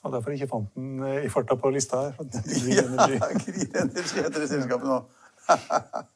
Og 0.00 0.14
derfor 0.14 0.32
ikke 0.32 0.48
fant 0.48 0.70
den 0.78 1.02
eh, 1.04 1.26
i 1.26 1.32
farta 1.32 1.58
på 1.60 1.72
lista 1.74 2.06
her. 2.06 2.16
Green 2.16 2.80
Energy. 2.86 3.18
ja, 3.18 3.28
Green 3.44 3.76
Energy 3.82 4.22
heter 4.22 4.38
det 4.38 4.48
selskapet 4.54 4.88
nå. 4.88 5.02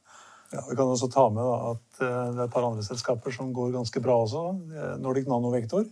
Ja, 0.54 0.60
vi 0.68 0.76
kan 0.78 0.86
også 0.86 1.08
ta 1.10 1.22
med 1.34 1.42
da, 1.42 1.72
at 1.72 2.02
eh, 2.04 2.26
det 2.30 2.38
er 2.38 2.44
et 2.44 2.52
par 2.52 2.62
andre 2.62 2.84
selskaper 2.86 3.32
som 3.34 3.48
går 3.52 3.72
ganske 3.74 4.00
bra 4.00 4.20
også. 4.22 4.42
Nordic 5.02 5.26
Nanovektor 5.26 5.82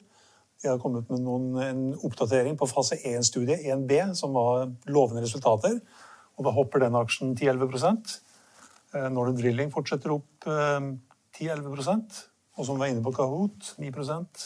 de 0.63 0.71
har 0.71 0.79
kommet 0.79 1.09
med 1.11 1.25
noen, 1.25 1.47
en 1.59 1.83
oppdatering 2.07 2.55
på 2.59 2.69
fase 2.71 2.95
1-studiet, 3.09 3.65
1B, 3.67 4.13
som 4.15 4.35
var 4.37 4.69
lovende 4.87 5.25
resultater. 5.25 5.81
Og 6.39 6.47
da 6.47 6.53
hopper 6.55 6.85
den 6.85 6.97
aksjen 6.97 7.35
10-11 7.35 7.73
eh, 8.95 9.09
Northern 9.11 9.39
Drilling 9.39 9.73
fortsetter 9.75 10.15
opp 10.15 10.47
10-11 10.47 11.81
eh, 11.83 12.21
Og 12.57 12.69
som 12.69 12.79
var 12.79 12.93
inne 12.93 13.03
på 13.05 13.13
Kahoot 13.17 13.75
9% 13.83 14.45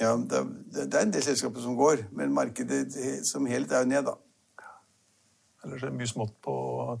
Ja, 0.00 0.12
det, 0.16 0.42
det 0.76 0.92
er 0.92 1.06
en 1.06 1.14
del 1.14 1.24
selskaper 1.24 1.64
som 1.64 1.76
går, 1.76 2.06
men 2.12 2.34
markedet 2.34 2.92
som 3.28 3.48
helhet 3.48 3.72
er 3.72 3.84
jo 3.84 3.90
ned, 3.90 4.06
da. 4.08 4.14
Ellers 5.64 5.82
er 5.82 5.92
det 5.92 5.98
mye 5.98 6.10
smått 6.10 6.34
på 6.42 6.54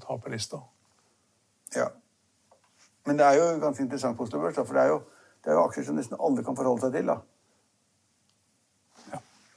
taperlista. 0.04 0.60
Ja. 1.74 1.88
Men 3.06 3.18
det 3.18 3.26
er 3.26 3.38
jo 3.40 3.46
ganske 3.62 3.82
interessant 3.82 4.16
på 4.18 4.24
Oslo 4.28 4.40
Børs, 4.42 4.60
for 4.60 4.76
det 4.76 4.84
er, 4.84 4.92
jo, 4.92 5.00
det 5.42 5.50
er 5.50 5.58
jo 5.58 5.64
aksjer 5.66 5.88
som 5.88 5.98
nesten 5.98 6.20
alle 6.20 6.44
kan 6.46 6.58
forholde 6.58 6.84
seg 6.84 6.94
til. 6.96 7.10
da. 7.10 7.18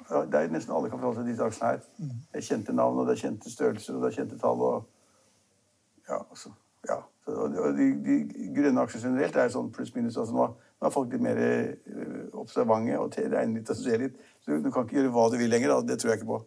Det 0.09 0.37
er 0.37 0.51
nesten 0.53 0.73
alle 0.75 0.89
kan 0.89 0.99
forholde 0.99 1.19
seg 1.19 1.25
til 1.25 1.33
disse 1.33 1.45
aksjene 1.45 1.71
her. 1.71 1.79
Det 1.97 2.41
er 2.41 2.45
kjente 2.45 2.73
navn, 2.77 2.99
og 3.01 3.07
det 3.07 3.15
er 3.15 3.21
kjente 3.23 3.51
størrelser, 3.51 3.95
og 3.95 4.03
det 4.03 4.11
er 4.11 4.17
kjente 4.19 4.37
tall. 4.41 4.61
og 4.61 6.09
ja, 6.09 6.19
altså, 6.29 6.51
ja. 6.89 6.99
Og 7.25 7.77
de, 7.77 7.87
de 8.05 8.49
grønne 8.53 8.83
aksjer 8.85 9.07
generelt 9.07 9.37
er 9.41 9.53
sånn 9.53 9.71
pluss-minus. 9.73 10.17
Altså 10.21 10.35
nå, 10.35 10.49
nå, 10.53 10.85
er 10.85 10.93
folk 10.93 11.13
litt 11.13 11.23
mer 11.25 11.39
eh, 11.41 12.27
observante 12.37 12.99
og 13.01 13.17
regner 13.17 13.61
litt 13.61 13.71
og 13.73 13.79
ser 13.79 14.03
litt. 14.03 14.19
Så 14.43 14.51
du, 14.51 14.67
du, 14.67 14.69
kan 14.73 14.85
ikke 14.85 14.99
gjøre 14.99 15.13
hva 15.15 15.23
du 15.33 15.39
vil 15.41 15.49
lenger. 15.49 15.73
Da. 15.73 15.87
Det 15.89 15.97
tror 16.01 16.13
jeg 16.13 16.21
ikke 16.21 16.29
på. 16.35 16.43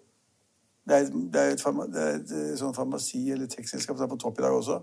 Det 0.88 1.00
er, 1.00 1.10
det 1.34 1.42
er 1.42 1.56
et, 1.56 1.66
det 1.96 2.04
er 2.04 2.20
et 2.20 2.36
eh, 2.36 2.54
sånn 2.60 2.76
farmasi- 2.76 3.32
eller 3.34 3.50
tekstselskap 3.50 3.98
som 3.98 4.06
er 4.06 4.12
på 4.14 4.20
topp 4.22 4.38
i 4.38 4.46
dag 4.46 4.54
også. 4.54 4.78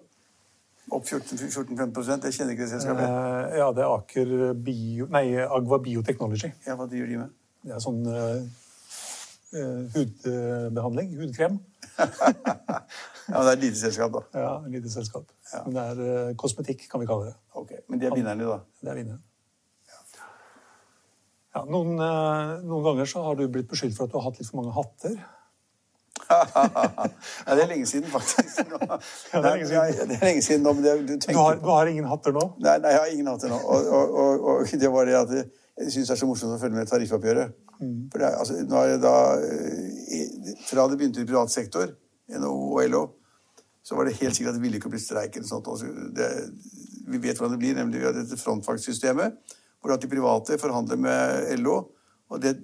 Opp 0.94 1.08
14-15 1.08 2.28
Jeg 2.28 2.36
kjenner 2.36 2.54
ikke 2.54 2.66
det 2.68 2.74
selskapet. 2.76 3.08
Eh, 3.08 3.56
ja, 3.62 3.72
det 3.74 3.88
er 3.88 3.96
Aker 3.96 4.36
Bio... 4.68 5.08
Nei, 5.16 5.26
Agva 5.48 5.80
Biotechnology. 5.82 6.52
Ja, 6.68 6.76
Hva 6.76 6.92
gjør 6.92 7.10
de 7.14 7.24
med? 7.24 7.34
Det 7.66 7.74
er 7.74 7.82
sånn 7.82 8.04
Eh, 8.06 8.44
hudbehandling. 9.96 11.14
Hudkrem. 11.20 11.60
ja, 12.00 12.08
men 13.30 13.46
Det 13.46 13.52
er 13.52 13.54
et 13.54 13.64
lite 13.64 13.80
selskap, 13.80 14.16
da. 14.16 14.24
Ja, 14.34 14.50
et 14.66 14.74
lite 14.78 14.92
selskap. 14.92 15.30
Ja. 15.54 15.62
Men 15.68 15.78
det 15.78 15.86
er 15.86 16.02
uh, 16.02 16.34
kosmetikk, 16.40 16.88
kan 16.92 17.02
vi 17.04 17.08
kalle 17.10 17.32
det. 17.32 17.38
Ok, 17.56 17.72
Men 17.90 18.02
de 18.02 18.10
er 18.10 18.18
vinnerne, 18.18 18.50
da? 18.50 18.60
Det 18.82 18.92
er 18.92 19.00
vinneren. 19.00 19.24
Ja, 21.56 21.62
noen, 21.72 21.94
uh, 21.96 22.58
noen, 22.68 22.84
ganger 22.84 23.08
så 23.08 23.24
har 23.24 23.38
du 23.40 23.46
blitt 23.48 23.70
beskyldt 23.72 23.96
for 23.96 24.10
at 24.10 24.12
du 24.12 24.18
har 24.20 24.28
hatt 24.28 24.42
litt 24.42 24.50
for 24.50 24.60
mange 24.60 24.76
hatter. 24.76 25.16
Ja, 26.56 27.56
det 27.56 27.64
er 27.64 27.70
lenge 27.70 27.88
siden, 27.90 28.08
faktisk. 28.12 28.62
ja, 28.62 28.80
det, 28.80 29.42
er 29.42 29.46
lenge 29.50 29.68
siden. 29.70 30.10
Det 30.10 30.18
er 30.20 30.26
lenge 30.30 30.46
siden 30.46 30.66
nå, 30.66 30.74
men 30.78 30.86
det, 30.86 30.96
du, 31.08 31.14
du, 31.18 31.38
har, 31.38 31.60
du, 31.62 31.70
har, 31.70 31.92
ingen 31.92 32.08
hatter 32.10 32.36
nå? 32.36 32.48
Nei, 32.64 32.78
nei, 32.84 32.96
jeg 32.96 33.04
har 33.04 33.14
ingen 33.14 33.30
hatter 33.34 33.54
nå. 33.54 33.60
Og, 33.60 33.92
og, 34.00 34.18
og, 34.24 34.48
og 34.56 34.74
det 34.86 34.92
var 34.94 35.10
det 35.10 35.20
at 35.20 35.36
jeg 35.36 35.92
syns 35.92 36.08
det 36.08 36.16
er 36.16 36.22
så 36.22 36.30
morsomt 36.30 36.56
å 36.56 36.62
følge 36.62 36.80
med 36.80 36.90
tariffoppgjøret. 36.90 37.56
Mm. 37.82 37.96
For 38.12 38.24
det, 38.24 38.32
altså, 38.40 38.60
nå 38.64 38.82
er 38.82 38.94
det 38.94 39.02
da, 39.04 39.16
eh, 39.44 40.54
Fra 40.70 40.86
det 40.88 41.00
begynte 41.00 41.24
i 41.24 41.28
privat 41.28 41.52
sektor, 41.52 41.90
NHO 42.32 42.54
og 42.78 42.92
LO, 42.92 43.04
så 43.86 43.98
var 43.98 44.08
det 44.08 44.16
helt 44.22 44.38
sikkert 44.38 44.54
at 44.54 44.60
det 44.60 44.64
ville 44.64 44.80
ikke 44.80 44.94
bli 44.94 45.02
streik. 45.04 45.36
eller 45.36 45.50
sånt. 45.50 45.68
Altså, 45.68 45.90
det, 46.16 46.30
vi 47.12 47.20
vet 47.22 47.38
hvordan 47.38 47.58
det 47.58 47.62
blir, 47.62 47.76
nemlig 47.78 48.00
vi 48.02 48.08
har 48.08 48.16
dette 48.16 48.40
frontfagssystemet, 48.40 49.36
hvor 49.82 49.94
at 49.94 50.02
de 50.02 50.10
private 50.10 50.58
forhandler 50.62 50.98
med 50.98 51.60
LO. 51.60 51.82
og 52.30 52.42
det 52.42 52.56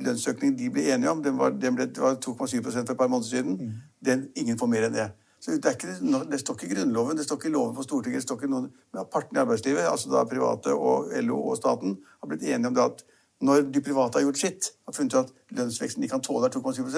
lønnsøkningen 0.00 0.58
de 0.58 0.70
ble 0.72 0.86
enige 0.94 1.10
om, 1.10 1.22
den 1.22 1.38
var, 1.38 1.52
var 1.52 2.16
2,7 2.16 2.62
for 2.62 2.78
et 2.78 2.96
par 2.96 3.10
måneder 3.10 3.28
siden. 3.28 3.58
Mm. 3.58 3.72
Den, 4.06 4.28
ingen 4.36 4.58
får 4.58 4.70
mer 4.72 4.88
enn 4.88 4.96
det. 4.96 5.10
Så 5.42 5.56
det, 5.58 5.72
ikke, 5.74 5.96
det, 6.30 6.38
står 6.40 6.54
ikke 6.54 6.68
i 6.68 6.74
Grunnloven, 6.76 7.16
det 7.18 7.24
står 7.26 7.40
ikke 7.40 7.48
i 7.50 7.52
loven 7.52 7.74
for 7.74 7.82
Stortinget. 7.82 8.20
det 8.20 8.28
står 8.28 8.38
ikke 8.38 8.50
noen, 8.52 8.68
Men 8.94 9.08
partene 9.10 9.40
i 9.40 9.42
arbeidslivet, 9.42 9.82
altså 9.90 10.12
da 10.12 10.22
private 10.30 10.74
og 10.74 11.10
LO 11.26 11.40
og 11.50 11.56
staten, 11.58 11.96
har 12.20 12.30
blitt 12.30 12.44
enige 12.46 12.70
om 12.70 12.76
det 12.76 12.84
at 12.84 13.02
når 13.42 13.64
de 13.74 13.82
private 13.82 14.18
har 14.18 14.22
gjort 14.22 14.38
sitt, 14.38 14.68
har 14.86 14.94
funnet 14.94 15.16
ut 15.16 15.18
at 15.24 15.56
lønnsveksten 15.58 16.04
de 16.04 16.08
kan 16.08 16.22
tåle 16.22 16.46
er 16.46 16.54
2,7 16.54 16.92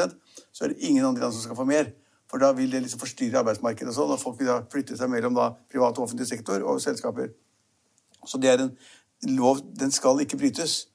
så 0.53 0.65
er 0.65 0.75
det 0.75 0.85
ingen 0.85 1.05
andre 1.05 1.25
land 1.25 1.33
som 1.33 1.41
skal 1.47 1.57
få 1.57 1.65
mer. 1.65 1.89
For 2.29 2.43
da 2.43 2.53
vil 2.53 2.69
det 2.73 2.83
liksom 2.85 3.01
forstyrre 3.01 3.41
arbeidsmarkedet 3.41 3.89
og 3.89 3.97
sånn, 3.97 4.13
og 4.13 4.21
folk 4.21 4.37
vil 4.41 4.51
da 4.51 4.59
flytte 4.69 4.97
seg 4.99 5.09
mellom 5.09 5.37
da 5.37 5.55
privat 5.73 5.97
og 5.97 6.05
offentlig 6.05 6.29
sektor 6.29 6.61
og 6.61 6.83
selskaper. 6.85 7.33
Så 8.29 8.41
det 8.41 8.51
er 8.51 8.67
en 8.67 8.75
lov 9.33 9.63
Den 9.81 9.93
skal 9.95 10.21
ikke 10.21 10.37
brytes. 10.37 10.89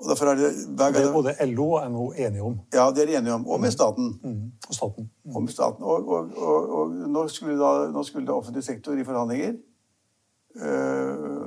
Og 0.00 0.08
derfor 0.08 0.30
er 0.32 0.34
det, 0.34 0.50
hver 0.66 0.92
gang, 0.92 0.96
det 0.96 1.08
er 1.08 1.12
både 1.12 1.34
LO 1.46 1.66
og 1.76 1.90
NHO 1.90 2.06
enige 2.12 2.42
om. 2.42 2.58
Ja, 2.72 2.86
det 2.90 3.02
er 3.02 3.06
de 3.06 3.16
enige 3.18 3.34
om. 3.34 3.46
Og 3.46 3.60
med 3.60 3.70
staten. 3.70 4.06
Mm. 4.24 4.52
Og 4.68 4.74
staten. 4.74 5.10
Mm. 5.24 5.36
Og 5.36 5.42
med 5.42 5.52
staten. 5.52 5.84
Og, 5.84 6.08
og, 6.08 6.30
og, 6.36 6.70
og 6.78 6.94
nå, 7.16 7.28
skulle 7.28 7.58
da, 7.60 7.90
nå, 7.92 8.02
skulle 8.02 8.26
da, 8.26 8.32
offentlig 8.32 8.64
sektor 8.64 8.96
i 8.96 9.04
forhandlinger. 9.04 9.58
Uh, 10.56 11.46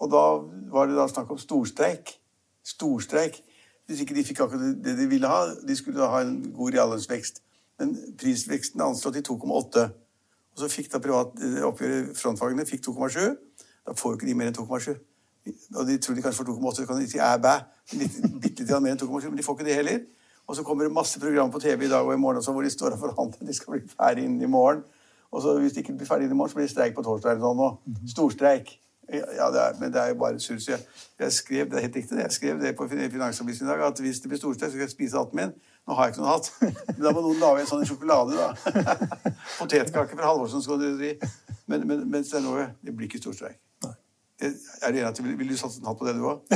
og 0.00 0.10
da 0.12 0.24
var 0.72 0.86
det 0.86 0.96
da 0.96 1.08
snakk 1.10 1.32
om 1.32 1.38
storstreik 1.40 2.20
storstreik 2.64 3.40
hvis 3.86 4.00
ikke 4.04 4.14
de 4.14 4.24
fikk 4.24 4.40
akkurat 4.44 4.76
det 4.84 4.92
de 4.98 5.06
ville 5.10 5.26
ha. 5.26 5.48
De 5.68 5.76
skulle 5.76 5.98
da 5.98 6.06
ha 6.12 6.20
en 6.22 6.52
god 6.54 6.76
reallønnsvekst. 6.76 7.40
Men 7.80 7.96
prisveksten 8.18 8.80
er 8.80 8.86
anslått 8.86 9.16
i 9.18 9.22
2,8. 9.26 9.82
Og 10.54 10.60
så 10.62 10.68
fikk 10.70 10.92
da 10.92 11.00
privat 11.02 11.32
eh, 11.42 11.56
oppgjøret 11.66 12.12
frontfagene 12.18 12.66
fikk 12.68 12.84
2,7. 12.86 13.24
Da 13.88 13.96
får 13.98 14.12
jo 14.12 14.18
ikke 14.18 14.28
de 14.28 14.36
mer 14.38 14.52
enn 14.52 14.54
2,7. 14.54 14.94
Og 15.76 15.86
de 15.86 15.98
tror 15.98 16.16
de 16.16 16.22
kanskje 16.24 16.44
får 16.44 16.52
2,8, 16.52 16.74
så 16.76 16.86
kan 16.86 17.00
de 17.00 17.10
si 17.10 17.20
æ 17.20 17.34
bæ. 17.42 17.54
Bitte 18.42 18.64
litt 18.64 18.74
mer 18.82 18.94
enn 18.94 19.02
2,7, 19.02 19.28
men 19.28 19.38
de 19.40 19.46
får 19.46 19.58
ikke 19.58 19.68
det 19.68 19.78
heller. 19.80 20.00
Og 20.50 20.56
så 20.56 20.62
kommer 20.66 20.84
det 20.84 20.92
masse 20.92 21.20
program 21.20 21.50
på 21.50 21.60
TV 21.62 21.84
i 21.86 21.88
dag 21.88 22.06
og 22.06 22.14
i 22.14 22.18
morgen 22.18 22.38
også, 22.38 22.52
hvor 22.52 22.62
de 22.62 22.70
står 22.70 22.96
og 22.96 22.98
forhandler. 22.98 23.46
De 23.46 23.54
skal 23.54 23.72
bli 23.76 23.88
ferdig 23.88 24.24
innen 24.24 24.42
i 24.42 24.50
morgen. 24.50 24.82
Og 25.30 25.42
så 25.42 25.58
hvis 25.58 25.72
de 25.72 25.84
ikke 25.84 25.96
blir 25.96 26.06
ferdig 26.06 26.26
innen 26.26 26.34
i 26.34 26.40
morgen, 26.40 26.50
så 26.50 26.58
blir 26.58 26.66
det 26.66 26.70
streik 26.70 26.94
på 26.94 27.02
torsdag 27.06 27.36
eller 27.36 27.54
noe. 27.54 27.76
Storstreik. 28.10 28.72
Ja, 29.12 29.46
det 29.50 29.60
er, 29.62 29.78
men 29.80 29.92
det 29.92 30.00
er 30.00 30.08
jo 30.08 30.14
bare 30.14 30.40
surs. 30.40 30.68
Jeg, 30.68 31.32
skrev 31.32 31.70
det 31.70 31.78
er 31.78 31.80
helt 31.86 31.96
riktig, 31.96 32.18
jeg 32.18 32.32
skrev 32.32 32.60
det 32.60 32.76
på 32.76 32.88
Finansavisen 32.88 33.66
i 33.66 33.70
dag, 33.70 33.86
at 33.86 34.00
hvis 34.00 34.20
det 34.20 34.28
blir 34.28 34.38
storstreik, 34.38 34.70
så 34.70 34.76
skal 34.76 34.86
jeg 34.86 34.90
spise 34.90 35.18
hatten 35.18 35.36
min. 35.36 35.54
Nå 35.86 35.94
har 35.94 36.04
jeg 36.04 36.14
ikke 36.14 36.22
noen 36.22 36.34
hatt. 36.34 36.52
Men 36.96 37.02
da 37.06 37.14
må 37.14 37.24
noen 37.24 37.42
lage 37.42 37.64
en 37.64 37.70
sånn 37.70 37.86
sjokolade, 37.86 38.38
da. 38.38 38.76
Potetkake 39.60 40.18
fra 40.18 40.30
Halvorsens 40.30 40.66
godteri. 40.70 41.16
Men, 41.70 41.86
men, 41.86 42.06
men 42.10 42.24
Stein 42.26 42.46
det 42.82 42.94
blir 42.94 43.06
ikke 43.06 43.22
storstreik. 43.22 43.58
Er 44.40 44.92
du 44.92 44.96
enig 44.96 45.08
at 45.08 45.18
du 45.18 45.26
vil, 45.26 45.48
du 45.48 45.56
satse 45.58 45.80
en 45.80 45.88
hatt 45.90 45.98
på 46.00 46.08
det, 46.08 46.16
du 46.16 46.26
òg? 46.30 46.40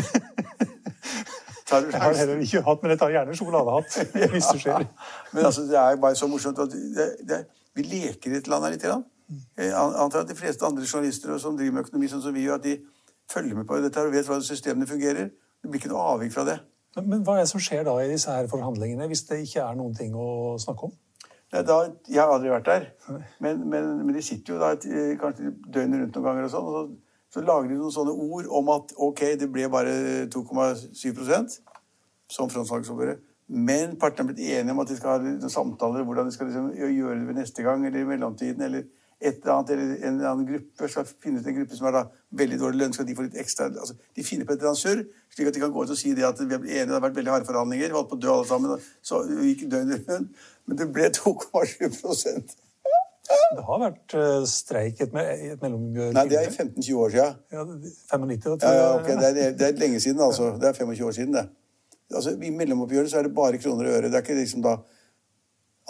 Jeg 1.74 1.98
har 1.98 2.14
heller 2.14 2.38
ikke 2.44 2.60
hatt, 2.62 2.82
men 2.82 2.92
jeg 2.92 2.98
tar 3.00 3.10
gjerne 3.10 3.34
sjokoladehatt. 3.34 3.94
hvis 4.34 4.48
det 4.52 4.60
skjer. 4.62 4.84
Men 5.32 5.46
altså, 5.48 5.62
det 5.66 5.78
er 5.80 5.96
bare 5.98 6.14
så 6.14 6.28
morsomt 6.30 6.58
at 6.62 6.70
det, 6.70 7.06
det, 7.26 7.38
vi 7.74 7.82
leker 7.88 8.30
i 8.30 8.36
et 8.38 8.50
land 8.52 8.66
her 8.66 8.74
litt. 8.76 8.84
Grann. 8.84 9.02
Jeg 9.58 9.72
antar 9.74 10.20
at 10.20 10.28
de 10.28 10.36
fleste 10.38 10.66
andre 10.66 10.84
journalister 10.92 11.38
som 11.42 11.56
driver 11.58 11.78
med 11.78 11.86
økonomi, 11.88 12.10
sånn 12.12 12.22
som 12.22 12.36
vi 12.36 12.44
gjør, 12.44 12.60
at 12.60 12.66
de 12.68 12.76
følger 13.32 13.58
med 13.58 13.66
på 13.66 13.80
dette 13.82 13.98
her 13.98 14.10
og 14.10 14.14
vet 14.14 14.28
hvordan 14.28 14.44
systemene 14.46 14.86
fungerer. 14.86 15.32
Det 15.62 15.70
blir 15.70 15.80
ikke 15.80 15.90
noe 15.94 16.04
avvik 16.12 16.34
fra 16.34 16.44
det. 16.46 16.58
Men, 16.96 17.08
men, 17.10 17.24
hva 17.26 17.38
er 17.38 17.46
det 17.46 17.50
som 17.50 17.62
skjer 17.62 17.86
da 17.88 17.96
i 18.02 18.10
disse 18.12 18.30
her 18.30 18.50
forhandlingene, 18.50 19.08
hvis 19.10 19.24
det 19.30 19.40
ikke 19.46 19.64
er 19.64 19.80
noen 19.80 19.96
ting 19.96 20.14
å 20.14 20.54
snakke 20.62 20.90
om? 20.90 20.94
Da, 21.54 21.78
jeg 22.10 22.18
har 22.18 22.32
aldri 22.34 22.50
vært 22.50 22.68
der. 22.68 22.86
Men, 23.42 23.64
men, 23.70 23.90
men 24.04 24.14
de 24.14 24.22
sitter 24.26 24.54
jo 24.54 24.60
da 24.60 24.74
kanskje 25.20 25.54
døgnet 25.70 26.02
rundt 26.02 26.18
noen 26.18 26.28
ganger, 26.28 26.46
og 26.46 26.52
sånn, 26.52 26.68
og 26.68 26.76
så, 26.76 26.84
så, 27.34 27.42
lager 27.42 27.72
de 27.72 27.78
noen 27.80 27.94
sånne 27.94 28.14
ord 28.14 28.50
om 28.60 28.68
at 28.76 28.92
ok, 29.02 29.22
det 29.40 29.50
ble 29.50 29.66
bare 29.72 29.94
2,7% 30.30 31.56
som 32.30 32.50
frontfagsoppgjøret. 32.52 33.22
Men 33.54 33.98
partene 34.00 34.30
er 34.30 34.32
blitt 34.32 34.52
enige 34.54 34.72
om 34.72 34.82
at 34.84 34.88
de 34.88 34.96
skal 34.96 35.18
ha 35.18 35.48
samtaler 35.52 36.06
hvordan 36.06 36.30
de 36.30 36.34
skal 36.36 36.48
liksom 36.48 36.70
gjøre 36.78 37.18
det 37.18 37.26
ved 37.28 37.40
neste 37.42 37.66
gang 37.66 37.82
eller 37.84 38.00
i 38.00 38.06
mellomtiden. 38.08 38.62
eller 38.62 38.86
et 39.20 39.36
eller 39.40 39.52
annet, 39.54 39.70
eller 39.70 39.84
en 39.94 40.14
eller 40.14 40.28
annen 40.28 40.48
gruppe 40.48 40.88
skal 40.90 41.06
finne 41.06 41.40
ut 41.40 41.46
en 41.46 41.56
gruppe 41.56 41.76
som 41.76 41.86
har 41.88 42.08
veldig 42.36 42.58
dårlig 42.60 42.80
lønn, 42.80 42.92
skal 42.92 43.06
de 43.08 43.14
få 43.16 43.24
litt 43.26 43.38
ekstra 43.40 43.70
altså, 43.70 43.94
De 44.16 44.24
finner 44.26 44.44
på 44.44 44.52
et 44.52 44.58
eller 44.58 44.72
annet 44.72 44.82
surr, 44.82 45.04
slik 45.32 45.48
at 45.48 45.56
de 45.56 45.62
kan 45.62 45.72
gå 45.72 45.84
ut 45.84 45.94
og 45.94 46.00
si 46.00 46.12
det 46.16 46.26
at 46.26 46.42
vi 46.42 46.50
er 46.50 46.58
enige, 46.58 46.88
det 46.90 46.96
har 46.96 47.04
vært 47.04 47.16
veldig 47.16 47.32
harde 47.32 47.48
forhandlinger, 47.48 47.88
vi 47.88 47.98
holdt 47.98 48.10
på 48.10 48.18
å 48.18 48.24
dø 48.24 48.32
alle 48.34 48.48
sammen, 48.50 48.84
så 49.02 49.22
gikk 49.30 49.64
døgnet 49.72 50.10
rundt. 50.10 50.44
Men 50.66 50.80
det 50.80 50.90
ble 50.92 51.08
2,7 51.14 52.63
det 53.24 53.62
har 53.64 53.80
vært 53.80 54.14
uh, 54.18 54.42
streik 54.48 55.00
i 55.00 55.06
et, 55.06 55.14
et? 55.16 55.62
Nei, 55.64 56.24
det 56.28 56.40
er 56.40 56.50
15-20 56.50 56.98
år 57.00 57.14
siden. 57.14 57.38
Ja, 57.54 57.64
95, 58.12 58.42
da, 58.44 58.56
ja, 58.60 58.72
ja, 58.80 58.90
okay. 58.98 59.16
det, 59.20 59.30
er, 59.30 59.54
det 59.56 59.68
er 59.70 59.78
lenge 59.80 60.00
siden, 60.04 60.20
altså. 60.20 60.50
Det 60.60 60.68
er 60.68 60.76
25 60.76 61.06
år 61.08 61.16
siden, 61.16 61.38
det. 61.38 61.46
Altså, 62.12 62.34
I 62.36 62.52
mellomoppgjøret 62.52 63.10
så 63.10 63.22
er 63.22 63.28
det 63.28 63.34
bare 63.36 63.60
kroner 63.62 63.88
og 63.88 63.96
øre. 63.96 64.10
Det 64.12 64.20
er 64.20 64.26
ikke 64.26 64.36
liksom 64.42 64.64
da 64.66 64.76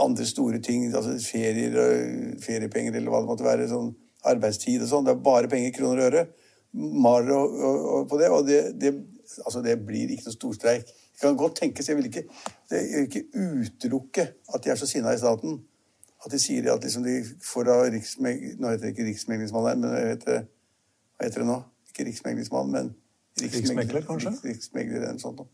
andre 0.04 0.26
store 0.26 0.60
ting, 0.62 0.86
altså 0.94 1.16
ferier 1.22 1.74
og 1.78 2.38
feriepenger 2.42 2.94
eller 2.94 3.12
hva 3.12 3.22
det 3.22 3.30
måtte 3.30 3.46
være, 3.46 3.68
sånn 3.70 3.92
arbeidstid 4.30 4.82
og 4.82 4.90
sånn. 4.90 5.06
Det 5.06 5.14
er 5.14 5.26
bare 5.26 5.50
penger, 5.50 5.74
kroner 5.76 6.02
og 6.02 6.08
øre. 6.12 6.24
Maler 6.74 7.34
og, 7.36 7.58
og, 7.58 7.84
og 7.96 8.08
på 8.10 8.18
det, 8.18 8.30
og 8.34 8.46
det, 8.48 8.62
det, 8.80 8.94
altså 9.44 9.62
det 9.62 9.76
blir 9.86 10.10
ikke 10.10 10.28
noe 10.28 10.38
storstreik. 10.38 10.86
Det 10.86 11.22
kan 11.22 11.36
godt 11.38 11.60
tenkes, 11.60 11.88
jeg 11.90 11.98
vil 11.98 12.08
ikke, 12.10 12.24
det 12.70 12.80
vil 12.80 13.06
ikke 13.06 13.24
utelukke 13.34 14.26
at 14.54 14.64
de 14.64 14.72
er 14.72 14.78
så 14.80 14.88
sinna 14.90 15.14
i 15.14 15.20
staten. 15.20 15.60
At 16.24 16.32
de 16.32 16.40
sier 16.40 16.66
at 16.72 16.84
liksom 16.84 17.04
de 17.04 17.18
får 17.44 17.68
av 17.72 17.84
riksmeg... 17.92 18.54
Nå 18.60 18.72
heter 18.72 18.86
det 18.86 18.94
ikke 18.94 19.08
riksmeglingsmann 19.10 19.80
men 19.82 19.92
jeg 19.92 20.10
vet, 20.12 20.24
hva 21.18 21.26
heter 21.26 21.44
det 21.44 21.48
nå? 21.50 21.58
Ikke 21.92 22.08
riksmeglingsmann, 22.08 22.70
men 22.72 22.94
riksmegler, 23.42 24.02
kanskje? 24.08 24.32
Riksmegler 24.44 25.02
eller 25.02 25.18
noe 25.18 25.22
sånt. 25.22 25.44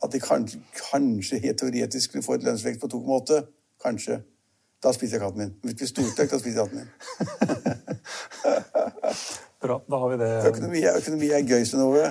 At 0.00 0.12
de 0.14 0.20
kanskje, 0.24 0.60
kanskje 0.78 1.38
helt 1.44 1.60
teoretisk 1.60 2.14
kunne 2.14 2.24
få 2.24 2.38
et 2.38 2.46
lønnsvekt 2.46 2.80
på 2.80 2.88
2,8. 2.90 3.42
Kanskje. 3.84 4.20
Da 4.80 4.92
spiser 4.96 5.18
jeg 5.18 5.22
katten 5.26 5.42
min. 5.42 5.52
Hvis 5.76 5.92
det 5.92 6.06
blir 6.06 6.28
da 6.32 6.38
spiser 6.40 6.62
jeg 6.62 6.68
katten 6.68 6.78
min. 6.80 6.88
Bra, 9.62 9.76
da 9.90 9.96
har 10.00 10.08
vi 10.08 10.16
det. 10.22 10.30
Økonomi 10.48 10.80
er, 10.80 10.96
økonomi 10.96 11.28
er 11.36 11.44
gøy, 11.44 11.64
Synnøve. 11.68 12.06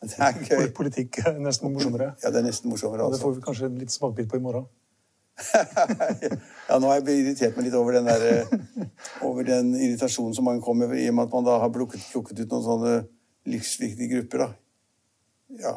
Det 0.00 0.16
er 0.24 0.38
gøy. 0.40 0.70
Politikk 0.76 1.18
er 1.26 1.36
nesten 1.44 1.74
morsommere. 1.74 2.14
Ja, 2.22 2.32
det 2.32 2.40
er 2.40 2.46
nesten 2.48 2.72
morsommere, 2.72 3.04
altså. 3.04 3.18
Det 3.18 3.22
får 3.26 3.34
vi 3.36 3.42
kanskje 3.44 3.68
litt 3.76 3.92
smakebit 3.92 4.30
på 4.30 4.40
i 4.40 4.44
morgen. 4.46 4.64
ja, 6.68 6.78
nå 6.78 6.88
har 6.90 6.98
jeg 6.98 7.20
irritert 7.22 7.58
meg 7.58 7.68
litt 7.68 7.76
over 7.78 7.94
den, 7.94 8.08
der, 8.08 8.24
eh, 8.26 8.88
over 9.26 9.46
den 9.46 9.70
irritasjonen 9.76 10.34
som 10.34 10.48
mange 10.48 10.64
kommer 10.64 10.90
med, 10.90 11.02
i 11.02 11.08
og 11.12 11.18
med 11.18 11.28
at 11.28 11.36
man 11.36 11.46
da 11.46 11.58
har 11.62 11.72
plukket, 11.74 12.02
plukket 12.12 12.42
ut 12.42 12.54
noen 12.54 12.66
sånne 12.66 12.94
livsviktige 13.48 14.10
grupper. 14.16 14.44
da. 14.44 14.48
Ja, 15.62 15.74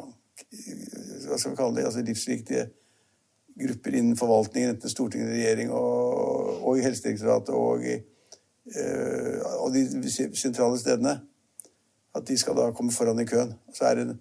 hva 1.28 1.38
skal 1.38 1.52
vi 1.52 1.58
kalle 1.58 1.78
det? 1.78 1.86
Altså 1.88 2.02
livsviktige 2.04 2.66
grupper 3.62 3.94
innen 3.98 4.18
forvaltningen, 4.18 4.74
enten 4.74 4.90
Stortinget, 4.90 5.30
regjering 5.32 5.72
og, 5.76 6.58
og 6.62 6.78
i 6.78 6.84
Helsedirektoratet 6.84 7.54
og, 7.54 7.86
uh, 8.76 9.38
og 9.62 9.74
de 9.76 10.12
sentrale 10.38 10.80
stedene. 10.80 11.18
At 12.12 12.26
de 12.28 12.36
skal 12.36 12.56
da 12.58 12.68
komme 12.76 12.92
foran 12.92 13.20
i 13.22 13.28
køen. 13.28 13.54
Det, 13.72 14.16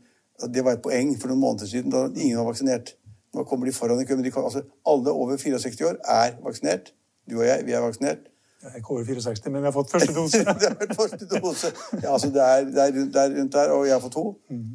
det, 0.54 0.64
var 0.64 0.78
et 0.78 0.84
poeng 0.84 1.12
for 1.20 1.32
noen 1.32 1.44
måneder 1.44 1.68
siden 1.68 1.92
da 1.92 2.06
ingen 2.14 2.40
var 2.40 2.52
vaksinert. 2.52 2.94
Nå 3.34 3.44
kommer 3.48 3.66
de 3.66 3.74
foran 3.74 4.02
i 4.02 4.06
køen. 4.06 4.24
Kan, 4.32 4.44
altså, 4.44 4.64
alle 4.88 5.12
over 5.12 5.38
64 5.38 5.82
år 5.88 5.96
er 6.04 6.36
vaksinert. 6.44 6.94
Du 7.30 7.40
og 7.40 7.48
jeg, 7.48 7.66
vi 7.66 7.72
er 7.72 7.84
vaksinert. 7.84 8.28
Jeg 8.62 8.72
er 8.72 8.76
ikke 8.76 8.92
over 8.94 9.06
64, 9.06 9.46
men 9.46 9.56
jeg 9.56 9.64
har 9.64 9.72
fått 9.72 9.92
første 9.92 10.14
dose. 10.20 10.38
det 10.38 10.70
er 10.70 10.96
første 10.96 11.28
dose. 11.28 11.68
Ja, 12.04 12.14
altså, 12.14 12.30
det, 12.30 12.42
er, 12.42 12.66
det, 12.66 12.82
er 12.84 13.00
rundt, 13.00 13.14
det 13.14 13.22
er 13.22 13.40
rundt 13.40 13.54
der, 13.54 13.70
og 13.76 13.86
jeg 13.88 13.94
har 13.94 14.02
fått 14.04 14.14
to. 14.14 14.26
Mm. 14.50 14.72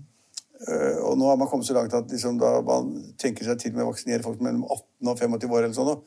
Uh, 0.57 1.11
og 1.11 1.19
nå 1.21 1.29
har 1.29 1.37
man 1.37 1.49
kommet 1.49 1.67
så 1.67 1.75
langt 1.77 1.95
at 1.95 2.11
liksom, 2.11 2.41
man 2.67 2.95
tenker 3.21 3.45
seg 3.45 3.61
til 3.61 3.75
med 3.77 3.85
å 3.85 3.91
vaksinere 3.91 4.25
folk 4.25 4.41
mellom 4.41 4.65
18 4.65 5.13
og 5.13 5.19
25 5.21 5.53
år. 5.53 5.67
eller 5.67 5.77
sånn. 5.77 6.01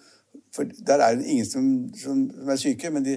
For 0.55 0.73
der 0.87 1.05
er 1.05 1.15
det 1.15 1.29
ingen 1.29 1.45
som, 1.45 1.67
som, 2.01 2.23
som 2.33 2.49
er 2.49 2.59
syke, 2.59 2.91
men 2.91 3.05
de, 3.05 3.15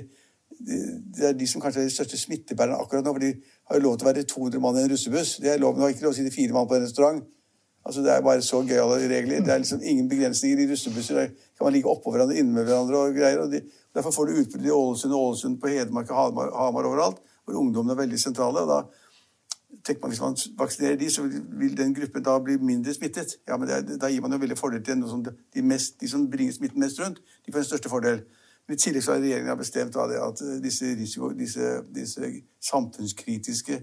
de, 0.61 0.81
det 1.16 1.31
er 1.31 1.38
de 1.40 1.49
som 1.49 1.64
kanskje 1.64 1.83
er 1.83 1.88
de 1.88 1.97
største 1.97 2.21
smittebærerne 2.21 2.79
akkurat 2.79 3.09
nå. 3.09 3.16
For 3.16 3.25
de 3.25 3.33
har 3.71 3.81
jo 3.81 3.87
lov 3.88 3.97
til 3.97 4.07
å 4.07 4.12
være 4.12 4.27
200 4.29 4.62
mann 4.62 4.79
i 4.79 4.85
en 4.85 4.92
russebuss. 4.92 5.38
Det 5.42 5.51
er 5.55 5.62
lov, 5.62 5.75
de 5.75 5.87
har 5.87 5.97
ikke 5.97 6.07
lov 6.07 6.14
til 6.14 6.23
å 6.23 6.29
sitte 6.29 6.37
fire 6.37 6.55
mann 6.55 6.68
på 6.71 6.79
en 6.79 6.87
restaurant. 6.87 7.25
Altså, 7.85 8.01
Det 8.03 8.11
er 8.12 8.21
bare 8.21 8.42
så 8.42 8.62
gøyale 8.62 9.09
regler. 9.16 9.40
Det 9.40 9.53
er 9.53 9.59
liksom 9.59 9.81
ingen 9.83 10.09
begrensninger 10.09 10.59
i 10.59 10.73
russebusser. 10.73 11.14
Der 11.14 11.27
kan 11.27 11.66
man 11.66 11.73
ligge 11.73 11.88
oppå 11.88 12.11
hverandre, 12.11 12.37
inne 12.37 12.53
med 12.53 12.64
hverandre 12.64 12.97
og 12.97 13.14
greier. 13.14 13.38
og 13.38 13.53
de, 13.53 13.61
Derfor 13.95 14.11
får 14.11 14.25
du 14.27 14.33
utbrudd 14.33 14.66
i 14.66 14.71
Ålesund 14.71 15.14
og 15.14 15.21
Ålesund 15.21 15.61
på 15.61 15.68
Hedmark 15.68 16.11
og 16.11 16.16
Hamar, 16.16 16.51
Hamar 16.57 16.85
overalt, 16.85 17.16
hvor 17.45 17.55
ungdommene 17.55 17.92
er 17.92 18.03
veldig 18.03 18.21
sentrale. 18.21 18.61
og 18.61 18.68
da 18.68 18.83
tenker 19.85 20.03
man 20.03 20.11
Hvis 20.11 20.21
man 20.21 20.37
vaksinerer 20.59 20.97
de, 20.97 21.11
så 21.11 21.23
vil 21.61 21.77
den 21.77 21.95
gruppen 21.95 22.23
da 22.23 22.38
bli 22.38 22.57
mindre 22.57 22.95
smittet. 22.95 23.37
Ja, 23.49 23.57
men 23.57 23.68
er, 23.68 23.81
Da 23.99 24.09
gir 24.09 24.21
man 24.21 24.33
jo 24.33 24.38
veldig 24.38 24.59
fordel 24.59 24.85
til 24.85 25.03
som 25.09 25.25
de, 25.25 25.62
mest, 25.62 26.01
de, 26.01 26.09
som 26.09 26.31
bringer 26.31 26.53
smitten 26.53 26.81
mest 26.81 27.01
rundt. 27.01 27.18
De 27.47 27.53
får 27.53 27.59
den 27.59 27.64
største 27.64 27.88
fordel. 27.88 28.23
Men 28.68 28.75
I 28.75 28.79
tillegg 28.79 29.03
så 29.03 29.12
har 29.12 29.21
regjeringen 29.21 29.59
bestemt 29.59 29.95
det, 29.95 30.21
at 30.23 30.62
disse, 30.62 30.85
risiko, 30.85 31.33
disse, 31.33 31.83
disse, 31.95 32.33
samfunnskritiske 32.61 33.75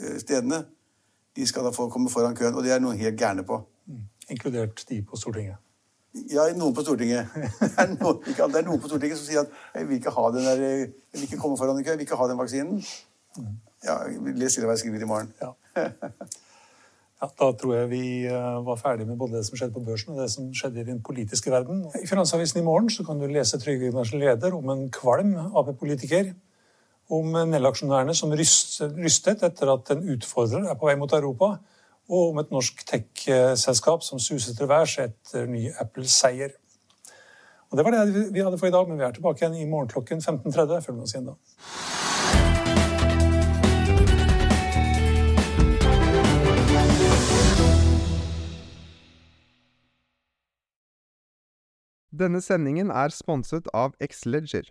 eh, 0.00 0.18
stedene 0.18 0.64
de 1.36 1.46
skal 1.46 1.66
da 1.66 1.72
få 1.74 1.88
komme 1.90 2.10
foran 2.10 2.36
køen. 2.36 2.54
Og 2.54 2.64
det 2.64 2.72
er 2.72 2.82
noen 2.82 2.98
helt 2.98 3.18
gærne 3.18 3.44
på. 3.46 3.60
Mm. 3.86 4.04
Inkludert 4.30 4.84
de 4.88 5.02
på 5.02 5.16
Stortinget? 5.20 5.56
Ja, 6.30 6.46
noen 6.54 6.74
på 6.74 6.84
Stortinget. 6.86 7.26
Det 7.60 7.72
er 7.78 7.90
noen, 7.90 8.20
det 8.22 8.60
er 8.60 8.66
noen 8.68 8.80
på 8.80 8.88
Stortinget 8.90 9.18
som 9.18 9.26
sier 9.26 9.42
at 9.42 9.56
jeg 9.74 9.88
vil 9.88 9.98
ikke 9.98 10.14
ha 10.14 10.28
den 10.30 10.46
der, 10.46 10.62
jeg 10.62 10.88
vil 11.18 11.26
ikke 11.26 11.40
komme 11.42 11.58
foran 11.58 11.80
i 11.80 11.82
kø, 11.82 11.90
jeg 11.90 11.98
vil 11.98 12.06
ikke 12.06 12.18
ha 12.20 12.28
den 12.30 12.38
vaksinen. 12.38 12.84
Mm. 13.36 13.56
Ja, 13.84 13.96
Les 14.38 14.56
hva 14.60 14.70
jeg 14.70 14.82
skriver 14.84 15.02
i 15.02 15.10
morgen. 15.10 15.32
Ja. 15.42 15.50
ja. 15.76 15.88
Da 17.24 17.50
tror 17.56 17.74
jeg 17.74 17.90
vi 17.90 18.04
eh, 18.28 18.56
var 18.66 18.76
ferdig 18.76 19.06
med 19.08 19.16
både 19.18 19.38
det 19.38 19.46
som 19.46 19.56
skjedde 19.56 19.74
på 19.74 19.82
børsen 19.86 20.14
og 20.14 20.22
det 20.22 20.30
som 20.32 20.48
skjedde 20.54 20.82
i 20.82 20.86
den 20.86 21.00
politiske 21.02 21.50
verden. 21.50 21.84
I 21.96 22.06
Finansavisen 22.06 22.60
i 22.60 22.64
morgen 22.66 22.90
så 22.92 23.04
kan 23.06 23.20
du 23.20 23.26
lese 23.30 23.60
Trygve 23.60 23.88
Gundersen 23.88 24.20
leder 24.20 24.54
om 24.56 24.68
en 24.70 24.90
kvalm 24.92 25.34
Ap-politiker. 25.46 26.34
Om 27.12 27.34
Nell-aksjonærene 27.50 28.14
som 28.16 28.32
rystet 28.32 29.42
etter 29.44 29.72
at 29.74 29.90
en 29.92 30.04
utfordrer 30.14 30.70
er 30.70 30.78
på 30.80 30.88
vei 30.88 30.96
mot 30.96 31.12
Europa. 31.12 31.56
Og 32.08 32.30
om 32.30 32.38
et 32.40 32.52
norsk 32.52 32.84
tech-selskap 32.88 34.04
som 34.04 34.20
suser 34.20 34.56
til 34.56 34.68
værs 34.68 34.98
etter 35.00 35.48
ny 35.48 35.66
Apple-seier. 35.80 36.56
Og 37.70 37.76
Det 37.76 37.84
var 37.84 37.90
det 37.96 38.32
vi 38.32 38.40
hadde 38.40 38.58
for 38.58 38.66
i 38.66 38.70
dag, 38.70 38.88
men 38.88 38.98
vi 38.98 39.04
er 39.04 39.12
tilbake 39.12 39.42
igjen 39.42 39.56
i 39.58 39.70
morgen 39.70 39.88
klokken 39.88 40.20
15.30. 40.20 40.80
Følg 40.84 40.96
med 40.96 41.04
oss 41.04 41.14
igjen 41.14 41.32
da. 41.32 41.34
Denne 52.14 52.38
sendingen 52.40 52.92
er 52.94 53.10
sponset 53.10 53.66
av 53.74 53.96
Xleger. 53.98 54.70